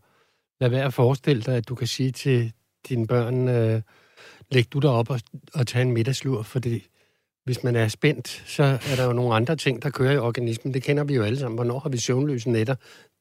[0.59, 2.53] lad være at forestille dig, at du kan sige til
[2.89, 3.81] dine børn, øh,
[4.51, 5.19] læg du dig op og,
[5.53, 6.87] og tag en middagslur, fordi
[7.45, 10.73] hvis man er spændt, så er der jo nogle andre ting, der kører i organismen.
[10.73, 11.55] Det kender vi jo alle sammen.
[11.55, 12.75] Hvornår har vi søvnløse nætter?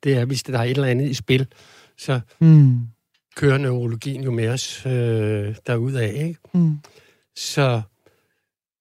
[0.05, 1.47] Det er, hvis der er et eller andet i spil,
[1.99, 2.81] så mm.
[3.37, 6.39] kører neurologien jo med os øh, derudad, ikke?
[6.55, 6.79] Mm.
[7.37, 7.83] Så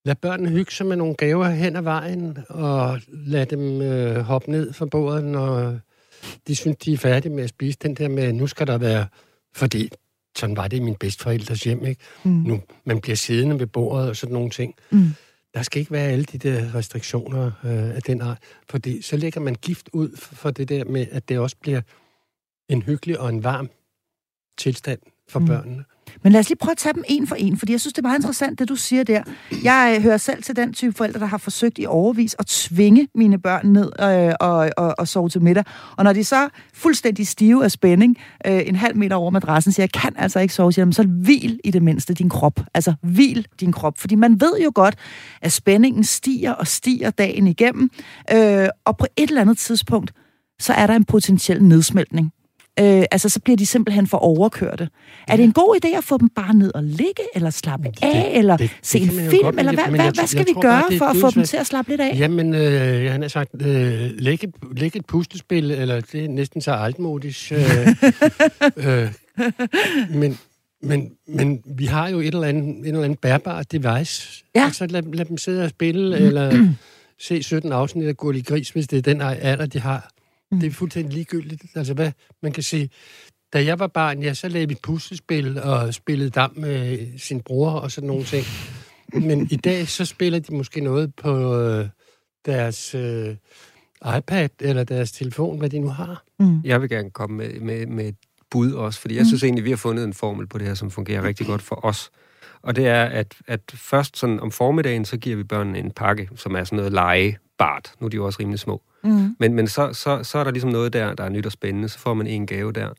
[0.06, 4.52] Lad børnene hygge sig med nogle gaver hen ad vejen, og lad dem øh, hoppe
[4.52, 5.80] ned fra bordet, når
[6.48, 7.78] de synes, de er færdige med at spise.
[7.82, 9.06] Den der med, nu skal der være...
[9.54, 9.90] Fordi
[10.38, 12.02] sådan var det i min bedstforældres hjem, ikke?
[12.24, 12.32] Mm.
[12.32, 14.76] Nu, man bliver siddende ved bordet og sådan nogle ting.
[14.90, 15.08] Mm.
[15.54, 18.38] Der skal ikke være alle de der restriktioner øh, af den art,
[18.70, 21.82] fordi så lægger man gift ud for det der med, at det også bliver
[22.70, 23.70] en hyggelig og en varm
[24.58, 25.00] tilstand
[25.30, 25.48] for mm.
[25.48, 25.84] børnene.
[26.24, 28.02] Men lad os lige prøve at tage dem en for en, fordi jeg synes, det
[28.02, 29.24] er meget interessant, det du siger der.
[29.64, 33.08] Jeg øh, hører selv til den type forældre, der har forsøgt i overvis at tvinge
[33.16, 35.64] mine børn ned øh, og, og, og sove til middag.
[35.98, 39.84] Og når de så fuldstændig stive af spænding, øh, en halv meter over madrassen, siger,
[39.84, 42.60] jeg kan altså ikke sove, siger, så hvil i det mindste din krop.
[42.74, 43.98] Altså hvil din krop.
[43.98, 44.96] Fordi man ved jo godt,
[45.42, 47.90] at spændingen stiger og stiger dagen igennem.
[48.34, 50.12] Øh, og på et eller andet tidspunkt,
[50.60, 52.32] så er der en potentiel nedsmeltning.
[52.80, 54.90] Øh, altså, så bliver de simpelthen for overkørte.
[55.28, 58.04] Er det en god idé at få dem bare ned og ligge, eller slappe det,
[58.04, 60.84] af, eller det, se det en film, godt, eller hvad, hvad, hvad skal vi gøre
[60.90, 62.16] bare, for at få dem til at slappe lidt af?
[62.20, 66.62] Jamen, øh, han har sagt, øh, læg, et, læg et pustespil, eller det er næsten
[66.62, 67.52] så altmodisk.
[67.52, 67.88] Øh,
[68.88, 69.12] øh,
[70.10, 70.40] men,
[70.82, 74.44] men, men vi har jo et eller andet, en eller anden bærbar device.
[74.56, 74.64] Ja.
[74.66, 76.68] Altså, lad, lad dem sidde og spille, eller
[77.28, 80.12] se 17 afsnit af Gurli Gris, hvis det er den alder, de har.
[80.52, 80.60] Mm.
[80.60, 81.64] Det er fuldstændig ligegyldigt.
[81.76, 82.90] Altså, hvad man kan sige,
[83.54, 87.72] da jeg var barn, ja, så lavede vi puslespil og spillede dam med sin bror
[87.72, 88.46] og sådan nogle ting.
[89.14, 91.88] Men i dag, så spiller de måske noget på øh,
[92.46, 93.36] deres øh,
[94.18, 96.24] iPad eller deres telefon, hvad de nu har.
[96.40, 96.62] Mm.
[96.64, 98.16] Jeg vil gerne komme med, med, med et
[98.52, 99.28] bud også, fordi jeg mm.
[99.28, 101.86] synes egentlig, vi har fundet en formel på det her, som fungerer rigtig godt for
[101.86, 102.12] os.
[102.62, 106.30] Og det er, at, at først sådan om formiddagen, så giver vi børnene en pakke,
[106.36, 106.94] som er sådan noget
[107.62, 107.94] legebart.
[108.00, 108.82] Nu er de jo også rimelig små.
[109.04, 109.36] Mm.
[109.40, 111.90] Men, men så, så, så er der ligesom noget der, der er nyt og spændende.
[111.90, 112.90] Så får man en gave der.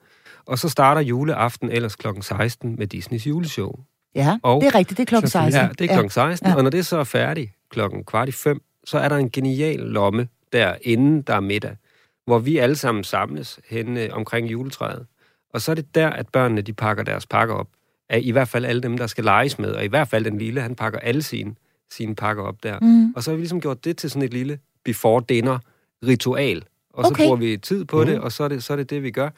[0.47, 2.07] Og så starter juleaften ellers kl.
[2.21, 3.73] 16 med Disneys juleshow.
[4.15, 4.99] Ja, og det er rigtigt.
[4.99, 5.27] Det er kl.
[5.27, 5.63] 16.
[5.63, 6.09] Ja, det er kl.
[6.09, 6.49] 16.
[6.49, 6.57] Ja.
[6.57, 9.79] Og når det så er færdigt klokken kvart i fem, så er der en genial
[9.79, 11.77] lomme der, inden der er middag,
[12.25, 15.07] hvor vi alle sammen samles hen øh, omkring juletræet.
[15.55, 17.69] Og så er det der, at børnene de pakker deres pakker op.
[18.15, 20.61] I hvert fald alle dem, der skal leges med, og i hvert fald den lille,
[20.61, 21.55] han pakker alle sine,
[21.93, 22.79] sine pakker op der.
[22.81, 23.13] Mm.
[23.17, 25.59] Og så har vi ligesom gjort det til sådan et lille before dinner
[26.07, 26.65] ritual.
[26.93, 27.09] Og okay.
[27.09, 28.07] så bruger vi tid på mm.
[28.07, 29.31] det, og så er det, så er det det, vi gør.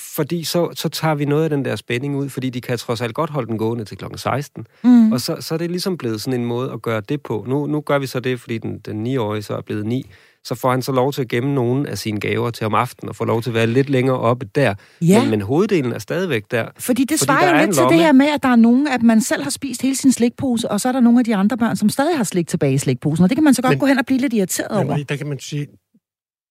[0.00, 3.00] Fordi så, så tager vi noget af den der spænding ud, fordi de kan trods
[3.00, 4.04] alt godt holde den gående til kl.
[4.16, 4.66] 16.
[4.84, 5.12] Mm.
[5.12, 7.44] Og så, så er det ligesom blevet sådan en måde at gøre det på.
[7.48, 10.10] Nu, nu gør vi så det, fordi den, den 9-årige så er blevet 9
[10.44, 13.08] så får han så lov til at gemme nogle af sine gaver til om aftenen,
[13.08, 14.74] og får lov til at være lidt længere oppe der.
[15.00, 15.20] Ja.
[15.20, 16.68] Men, men hoveddelen er stadigvæk der.
[16.78, 19.20] Fordi det svarer jo lidt til det her med, at der er nogen, at man
[19.20, 21.76] selv har spist hele sin slikpose, og så er der nogle af de andre børn,
[21.76, 23.86] som stadig har slik tilbage i slikposen, og det kan man så godt men, gå
[23.86, 25.04] hen og blive lidt irriteret men, over.
[25.04, 25.66] Der kan man sige,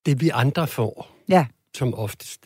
[0.05, 1.45] det vi andre får, ja.
[1.77, 2.41] som oftest,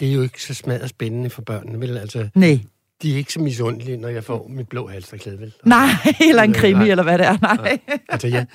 [0.00, 1.98] det er jo ikke så smadret spændende for børnene, vel?
[1.98, 2.60] Altså, Nej.
[3.02, 5.52] De er ikke så misundelige, når jeg får mit blå halsterklæde, vel?
[5.64, 5.88] Nej,
[6.28, 7.38] eller en krimi, eller hvad det er.
[7.42, 7.56] Nej.
[7.56, 7.98] nej.
[8.08, 8.46] Altså, jeg,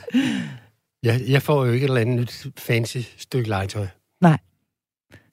[1.03, 3.87] jeg, jeg får jo ikke et eller andet nyt fancy stykke legetøj.
[4.21, 4.37] Nej.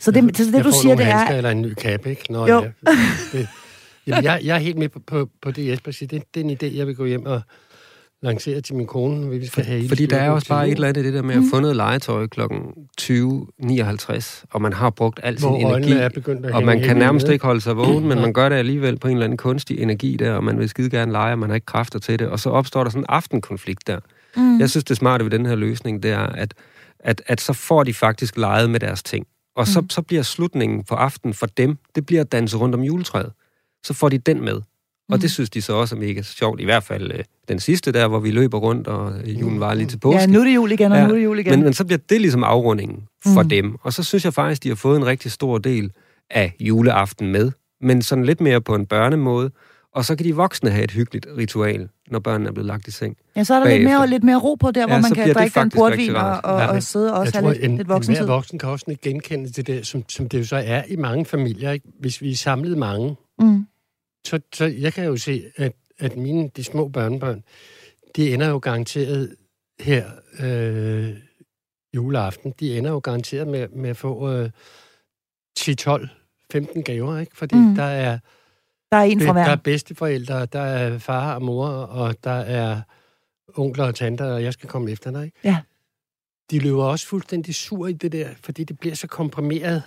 [0.00, 1.26] Så det, så det jeg du siger, det er...
[1.26, 2.32] eller en ny cap, ikke?
[2.32, 2.62] Når jo.
[2.62, 2.72] Jeg,
[3.32, 3.48] det,
[4.06, 6.08] jamen, jeg, jeg er helt med på, på, på det, Jesper siger.
[6.08, 7.42] Det, det er en idé, jeg vil gå hjem og
[8.22, 11.04] lancere til min kone, vi skal have Fordi der er også bare et eller andet
[11.04, 11.50] det der med at mm.
[11.50, 12.40] få noget legetøj kl.
[12.40, 16.96] 20.59, og man har brugt al sin Hvor energi, er begyndt at og man kan
[16.96, 17.32] nærmest med.
[17.32, 20.16] ikke holde sig vågen, men man gør det alligevel på en eller anden kunstig energi
[20.16, 22.40] der, og man vil skide gerne lege, og man har ikke kræfter til det, og
[22.40, 23.98] så opstår der sådan en aftenkonflikt der.
[24.36, 24.60] Mm.
[24.60, 26.54] Jeg synes, det smarte ved den her løsning, det er, at,
[26.98, 29.26] at, at så får de faktisk leget med deres ting.
[29.56, 29.90] Og så, mm.
[29.90, 33.32] så bliver slutningen på aftenen for dem, det bliver at danse rundt om juletræet.
[33.84, 34.60] Så får de den med.
[35.08, 35.20] Og mm.
[35.20, 36.60] det synes de så også er mega sjovt.
[36.60, 39.86] I hvert fald øh, den sidste der, hvor vi løber rundt, og julen var lige
[39.86, 40.20] til påske.
[40.20, 41.50] Ja, nu er det jul igen, og ja, nu er det jul igen.
[41.50, 43.48] Men, men så bliver det ligesom afrundingen for mm.
[43.48, 43.76] dem.
[43.82, 45.92] Og så synes jeg faktisk, de har fået en rigtig stor del
[46.30, 47.50] af juleaften med.
[47.80, 49.50] Men sådan lidt mere på en børnemåde.
[49.92, 52.90] Og så kan de voksne have et hyggeligt ritual, når børnene er blevet lagt i
[52.90, 53.16] seng.
[53.36, 55.34] Ja, så er der lidt mere, lidt mere ro på der, ja, hvor man kan
[55.34, 58.22] drikke en portvin og, og, ja, og sidde og også have lidt, en, lidt voksentid.
[58.22, 60.96] En voksen kan også ikke genkende til det, som, som det jo så er i
[60.96, 61.70] mange familier.
[61.70, 61.88] Ikke?
[62.00, 63.66] Hvis vi er samlet mange, mm.
[64.26, 67.42] så, så jeg kan jo se, at, at mine, de små børnebørn,
[68.16, 69.34] de ender jo garanteret
[69.80, 70.04] her
[70.40, 71.16] øh,
[71.94, 74.50] juleaften, de ender jo garanteret med, med at få øh,
[75.56, 76.08] 10, 12,
[76.52, 77.36] 15 gaver, ikke?
[77.36, 77.74] Fordi mm.
[77.74, 78.18] der er
[78.92, 79.44] der er en fra hver.
[79.44, 82.80] Der er bedsteforældre, der er far og mor, og der er
[83.56, 85.32] onkler og tanter, og jeg skal komme efter dig.
[85.44, 85.58] Ja.
[86.50, 89.82] De løber også fuldstændig sur i det der, fordi det bliver så komprimeret.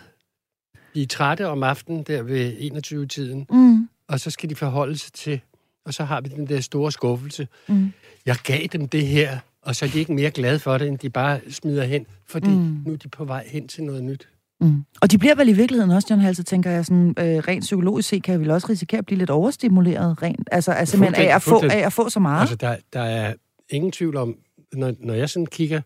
[0.93, 3.89] De er trætte om aftenen der ved 21-tiden, mm.
[4.07, 5.41] og så skal de forholde sig til,
[5.85, 7.47] og så har vi den der store skuffelse.
[7.67, 7.93] Mm.
[8.25, 10.97] Jeg gav dem det her, og så er de ikke mere glade for det, end
[10.97, 12.83] de bare smider hen, fordi mm.
[12.85, 14.27] nu er de på vej hen til noget nyt.
[14.61, 14.83] Mm.
[15.01, 18.09] Og de bliver vel i virkeligheden også, John Halse, tænker jeg, sådan, øh, rent psykologisk
[18.09, 21.35] set, kan jeg vel også risikere at blive lidt overstimuleret rent, altså, altså simpelthen af
[21.35, 22.41] at, få, af at få så meget.
[22.41, 23.33] Altså, der, der er
[23.69, 24.35] ingen tvivl om,
[24.73, 25.81] når, når jeg sådan kigger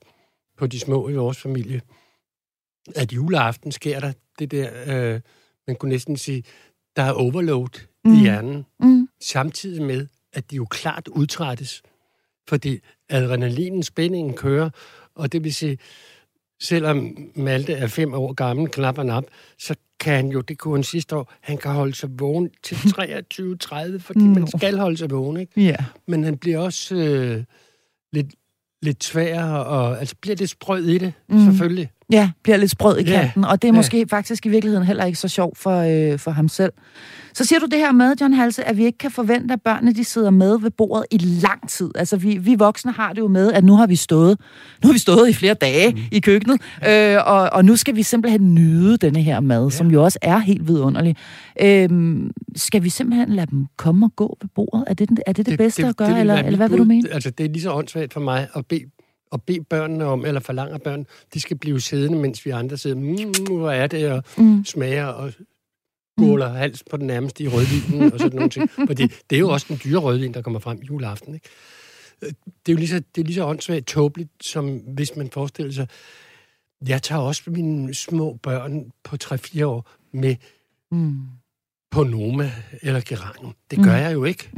[0.58, 1.82] på de små i vores familie,
[2.96, 5.22] at juleaften sker der det der, øh,
[5.68, 6.44] man kunne næsten sige,
[6.96, 8.14] der er overload mm.
[8.14, 9.08] i hjernen, mm.
[9.22, 11.82] samtidig med, at de jo klart udtrættes,
[12.50, 14.70] fordi adrenalinen, spændingen kører,
[15.16, 15.78] og det vil sige,
[16.62, 19.24] selvom Malte er fem år gammel, knap og nap,
[19.60, 22.76] så kan han jo, det kunne han sidste år, han kan holde sig vågen til
[22.86, 24.26] 23.30, fordi mm.
[24.26, 25.62] man skal holde sig vågen, ikke?
[25.62, 25.76] Ja.
[26.08, 27.44] Men han bliver også øh,
[28.14, 28.36] lidt,
[28.82, 31.46] lidt svær, og altså bliver lidt sprød i det, mm.
[31.46, 31.90] selvfølgelig.
[32.12, 35.20] Ja, bliver lidt sprød i kanten, og det er måske faktisk i virkeligheden heller ikke
[35.20, 36.74] så sjovt for, øh, for ham selv.
[37.34, 39.94] Så siger du det her med, John Halse, at vi ikke kan forvente, at børnene
[39.94, 41.92] de sidder med ved bordet i lang tid.
[41.96, 44.40] Altså, vi, vi voksne har det jo med, at nu har vi stået,
[44.84, 46.02] nu har vi stået i flere dage mm.
[46.12, 49.70] i køkkenet, øh, og, og nu skal vi simpelthen nyde denne her mad, ja.
[49.70, 51.16] som jo også er helt vidunderlig.
[51.62, 51.90] Øh,
[52.56, 54.84] skal vi simpelthen lade dem komme og gå ved bordet?
[54.88, 56.78] Er det er det, det, det bedste at gøre, vil eller, være eller hvad vil
[56.78, 57.10] du mene?
[57.14, 58.84] Altså, det er lige så åndssvagt for mig at bede,
[59.36, 62.96] at bede børnene om, eller forlange børn, de skal blive siddende, mens vi andre sidder,
[62.96, 64.66] mm, hvor er det, og Mm.
[64.66, 65.34] smager, og
[66.18, 68.70] gåler hals på den nærmeste i rødvinen, og sådan nogle ting.
[68.88, 71.48] Fordi det er jo også den dyre rødvin, der kommer frem juleaften, ikke?
[72.22, 72.30] Øh,
[72.66, 75.72] Det er jo lige så, det er lige så åndssvagt tåbeligt, som hvis man forestiller
[75.74, 75.88] sig,
[76.88, 80.36] jeg tager også mine små børn på 3-4 år med
[80.92, 81.22] Mm.
[81.92, 83.54] på Noma eller Geranum.
[83.72, 84.02] Det gør Mm.
[84.02, 84.50] jeg jo ikke.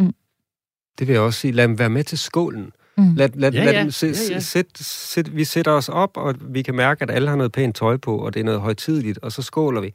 [0.99, 1.51] Det vil jeg også sige.
[1.51, 2.71] Lad dem være med til skålen.
[2.97, 3.15] Mm.
[3.15, 3.81] Lad, lad, Ja, lad ja.
[3.81, 4.39] dem se, Ja, ja.
[4.39, 7.75] Sæt, sæt, vi sætter os op, og vi kan mærke, at alle har noget pænt
[7.75, 9.93] tøj på, og det er noget højtidligt, og så skåler vi.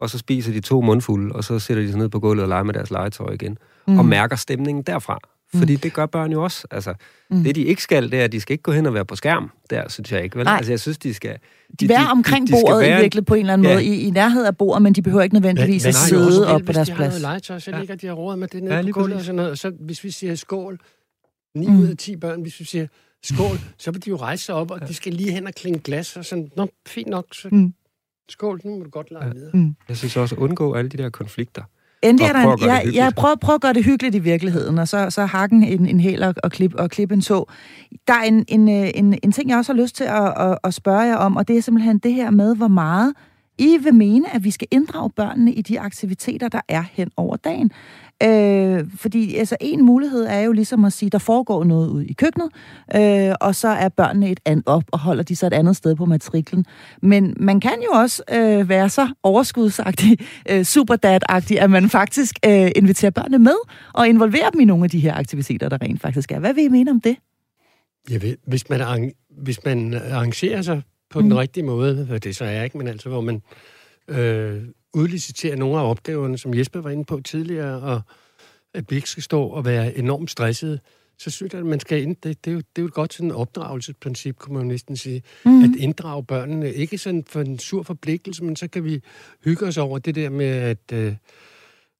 [0.00, 2.48] Og så spiser de to mundfulde, og så sætter de sig ned på gulvet og
[2.48, 3.58] leger med deres legetøj igen.
[3.88, 3.98] Mm.
[3.98, 5.18] Og mærker stemningen derfra.
[5.54, 6.66] Fordi det gør børn jo også.
[6.70, 6.94] Altså,
[7.30, 7.44] mm.
[7.44, 9.16] Det, de ikke skal, det er, at de skal ikke gå hen og være på
[9.16, 9.50] skærm.
[9.70, 10.36] Der synes jeg ikke.
[10.36, 10.44] Vel?
[10.44, 10.56] Nej.
[10.56, 11.36] Altså, jeg synes, de skal...
[11.80, 13.72] De være omkring skal bordet være- i virkeligheden på en eller anden Ja.
[13.74, 16.32] måde, i, i nærhed af bordet, men de behøver ikke nødvendigvis at nej, jo også
[16.36, 17.08] sidde op på hvis deres de har plads.
[17.12, 17.78] noget legetøj, så Ja.
[17.78, 19.50] ligger de og råder med det nede Ja, ja, på gulvet og sådan noget.
[19.50, 20.78] Og så hvis vi siger skål,
[21.54, 21.78] 9 Mm.
[21.80, 22.86] ud af 10 børn, hvis vi siger
[23.22, 25.78] skål, så vil de jo rejse sig op, og de skal lige hen og klinge
[25.78, 27.74] glas, og sådan, nå, fint nok, så Mm.
[28.28, 29.50] skål, nu må du godt lege videre.
[29.54, 29.76] Mm.
[29.88, 31.62] Jeg synes også at undgå alle de der konflikter.
[32.02, 32.96] Endelig er der prøv en, at gøre det jeg, hyggeligt.
[33.04, 36.00] jeg prøver, prøver at gøre det hyggeligt i virkeligheden, og så, så hakken en, en
[36.00, 37.48] hæl og, og, klip, og klippe en tog.
[38.08, 40.58] Der er en, en, øh, en, en ting, jeg også har lyst til at, at,
[40.64, 43.14] at spørge jer om, og det er simpelthen det her med, hvor meget
[43.58, 47.36] I vil mene, at vi skal inddrage børnene i de aktiviteter, der er hen over
[47.36, 47.70] dagen.
[48.22, 52.12] Øh, fordi altså, en mulighed er jo ligesom at sige, der foregår noget ude i
[52.12, 52.48] køkkenet,
[52.96, 55.94] øh, og så er børnene et andet op, og holder de så et andet sted
[55.96, 56.64] på matriklen.
[57.02, 60.18] Men man kan jo også øh, være så overskudsagtig,
[60.50, 63.56] øh, superdad-agtig, at man faktisk øh, inviterer børnene med,
[63.92, 66.38] og involverer dem i nogle af de her aktiviteter, der rent faktisk er.
[66.38, 67.16] Hvad vil I mene om det?
[68.10, 69.12] Jeg ved, hvis man,
[69.42, 71.28] hvis man arrangerer sig på Mm.
[71.28, 73.42] den rigtige måde, hvad det så er ikke, men altså, hvor man
[74.08, 74.62] øh,
[74.94, 78.00] udliciterer nogle af opgaverne, som Jesper var inde på tidligere, og
[78.74, 80.80] at vi ikke skal stå og være enormt stresset,
[81.18, 82.94] så synes jeg, at man skal ind, det, det, er jo, det er jo et
[82.94, 85.64] godt sådan opdragelsesprincip, kunne man næsten sige, mm.
[85.64, 89.00] at inddrage børnene, ikke sådan for en sur forpligtelse, men så kan vi
[89.44, 91.14] hygge os over det der med, at øh,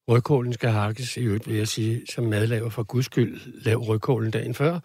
[0.08, 4.30] rødkålen skal hakkes, i øvrigt vil jeg sige, som madlaver for guds skyld, lav rødkålen
[4.30, 4.78] dagen før.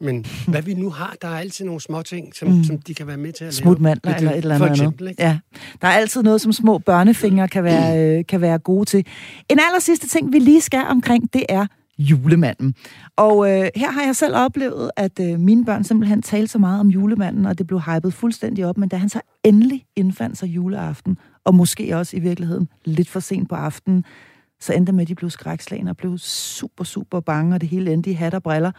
[0.00, 2.54] Men hvad vi nu har, der er altid nogle små ting, som, Mm.
[2.54, 2.64] mm.
[2.64, 3.82] som de kan være med til at Smut lave.
[3.82, 5.10] mandler eller et eller for andet eksempel, andet.
[5.10, 5.22] ikke?
[5.22, 5.38] Ja.
[5.82, 9.06] Der er altid noget, som små børnefingre kan være, øh, kan være gode til.
[9.48, 11.66] En aller sidste ting, vi lige skal omkring, det er
[11.98, 12.74] julemanden.
[13.16, 16.80] Og øh, her har jeg selv oplevet, at øh, mine børn simpelthen talte så meget
[16.80, 20.46] om julemanden, og det blev hypet fuldstændig op, men da han så endelig indfandt sig
[20.46, 24.04] juleaften, og måske også i virkeligheden lidt for sent på aftenen,
[24.64, 27.68] så endte det med, at de blev skrækslagne og blev super, super bange, og det
[27.68, 28.72] hele endte i hat og briller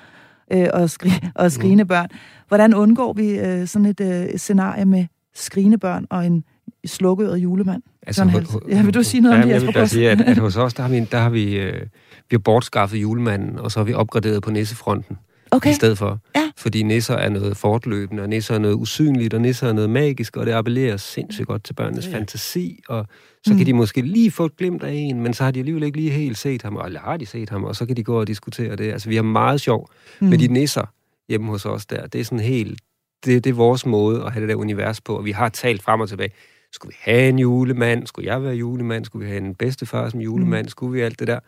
[0.51, 2.09] øh, og, skri- og skrigende børn.
[2.47, 5.05] Hvordan undgår vi øh, sådan et øh, scenarie med
[5.35, 6.43] skrigende børn og en
[6.85, 7.83] slukket julemand?
[8.17, 8.49] John Hals.
[8.69, 9.93] Ja, vil du sige noget om det, jeg Jesper Busk?
[9.93, 11.81] sige, at, at hos os, der har vi, der har vi, øh,
[12.29, 15.17] vi har bortskaffet julemanden, og så har vi opgraderet på nissefronten
[15.51, 16.19] Okay, i stedet for.
[16.35, 16.51] Ja.
[16.57, 20.37] Fordi nisser er noget fortløbende, og nisser er noget usynligt, og nisser er noget magisk,
[20.37, 22.17] og det appellerer sindssygt godt til børnenes Ja, ja.
[22.17, 23.07] fantasi, og
[23.45, 23.57] så Mm.
[23.57, 25.97] kan de måske lige få et glimt af en, men så har de alligevel ikke
[25.97, 28.27] lige helt set ham, eller har de set ham, og så kan de gå og
[28.27, 28.91] diskutere det.
[28.91, 29.89] Altså, vi har meget sjov
[30.21, 30.27] Mm.
[30.27, 30.85] med de nisser
[31.29, 32.07] hjemme hos os der.
[32.07, 32.79] Det er sådan helt,
[33.25, 35.83] det, det er vores måde at have det der univers på, og vi har talt
[35.83, 36.31] frem og tilbage.
[36.71, 38.07] Skulle vi have en julemand?
[38.07, 39.05] Skulle jeg være julemand?
[39.05, 40.65] Skulle vi have en bedstefar som julemand?
[40.65, 40.69] Mm.
[40.69, 41.39] Skulle vi alt det der?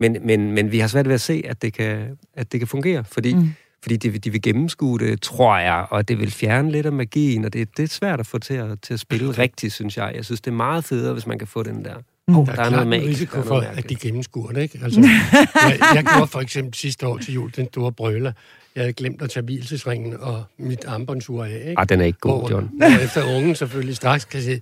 [0.00, 2.66] Men, men, men vi har svært ved at se, at det kan, at det kan
[2.68, 3.48] fungere, fordi, Mm.
[3.82, 7.44] Fordi de, de vil gennemskue det, tror jeg, og det vil fjerne lidt af magien,
[7.44, 10.12] og det, det er svært at få til at, til at spille rigtigt, synes jeg.
[10.14, 11.94] Jeg synes, det er meget federe, hvis man kan få den der.
[12.28, 12.36] Mm.
[12.36, 14.62] Oh, Der er, der er klart noget risiko der er for, at de gennemskuer det,
[14.62, 14.78] ikke?
[14.84, 18.32] Altså, jeg, jeg gjorde for eksempel sidste år til jul den store brøler.
[18.74, 21.80] Jeg havde glemt at tage hvilesesringen og mit armbåndsur af, ikke?
[21.80, 22.70] Ah, den er ikke god, Hvor- John.
[22.76, 24.60] Hvor efter ungen selvfølgelig straks kan sige,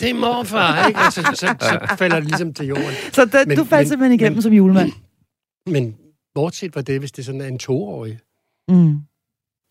[0.00, 1.00] det er morfar, ikke?
[1.00, 2.84] Og så, så, så falder det ligesom til jorden.
[3.12, 4.92] Så det, Men- du faldt men- simpelthen igennem men- som julemand?
[5.66, 5.96] Men
[6.34, 8.18] bortset fra det, hvis det sådan er en toårig,
[8.68, 8.98] Mm.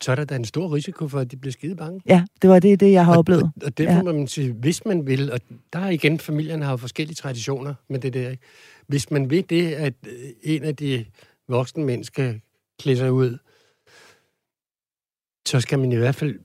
[0.04, 2.02] så er der da en stor risiko for, at de bliver skide bange.
[2.06, 3.44] Ja, det var det, det jeg har oplevet.
[3.44, 4.04] Og, og derfor Ja.
[4.04, 5.40] må man sige, hvis man vil, og
[5.74, 8.44] der er igen, familierne har jo forskellige traditioner med det der, ikke?
[8.88, 11.06] Hvis man vil det, at øh, en af de
[11.48, 12.42] voksne mænd skal
[12.80, 13.38] klæde sig ud,
[15.48, 16.40] så skal man i hvert fald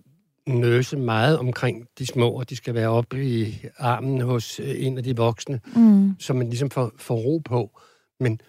[0.47, 4.99] nøse meget omkring de små, og de skal være oppe i armen hos øh, en
[4.99, 6.15] af de voksne, Mm.
[6.19, 7.81] så man ligesom får, får ro på.
[8.21, 8.41] Men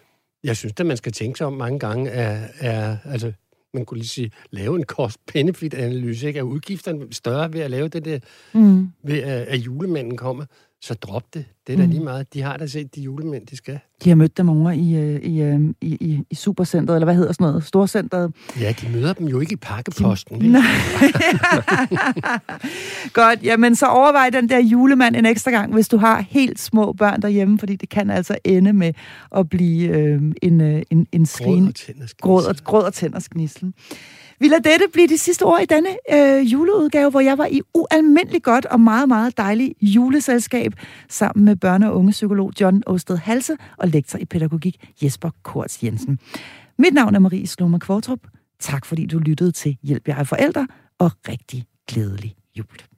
[0.43, 3.33] jeg synes at man skal tænke sig om mange gange, er, er altså,
[3.73, 6.39] man kunne lige sige, lave en cost-benefit-analyse, ikke?
[6.39, 8.19] Er udgifterne større ved at lave det der,
[8.53, 8.87] Mm.
[9.03, 10.45] ved at, at julemanden kommer?
[10.83, 11.45] Så drop det.
[11.67, 11.91] Det er da Mm.
[11.91, 12.33] lige meget.
[12.33, 13.79] De har da set de julemænd, de skal.
[14.03, 17.15] De har mødt dem over i, øh, i, øh, i, i, i Supercentret, eller hvad
[17.15, 17.63] hedder sådan noget?
[17.63, 18.31] Storcentret.
[18.59, 20.35] Ja, de møder dem jo ikke i pakkeposten.
[20.35, 20.47] ikke?
[20.47, 20.61] Nej.
[23.13, 26.93] Godt, jamen så overvej den der julemand en ekstra gang, hvis du har helt små
[26.93, 28.93] børn derhjemme, fordi det kan altså ende med
[29.35, 32.93] at blive øh, en, øh, en, en Gråd skrin, og tænder gråd og, gråd og
[32.93, 33.73] tænders gnissel.
[34.41, 37.61] Vi lader dette blive de sidste ord i denne øh, juleudgave, hvor jeg var i
[37.73, 40.73] ualmindeligt godt og meget, meget dejligt juleselskab
[41.09, 46.19] sammen med børne- og ungepsykolog John Osted Halse og lektor i pædagogik Jesper Korts Jensen.
[46.77, 48.19] Mit navn er Marie Sloma Kvartrup.
[48.59, 50.67] Tak fordi du lyttede til Hjælp jer forældre,
[50.99, 52.90] og rigtig glædelig jul.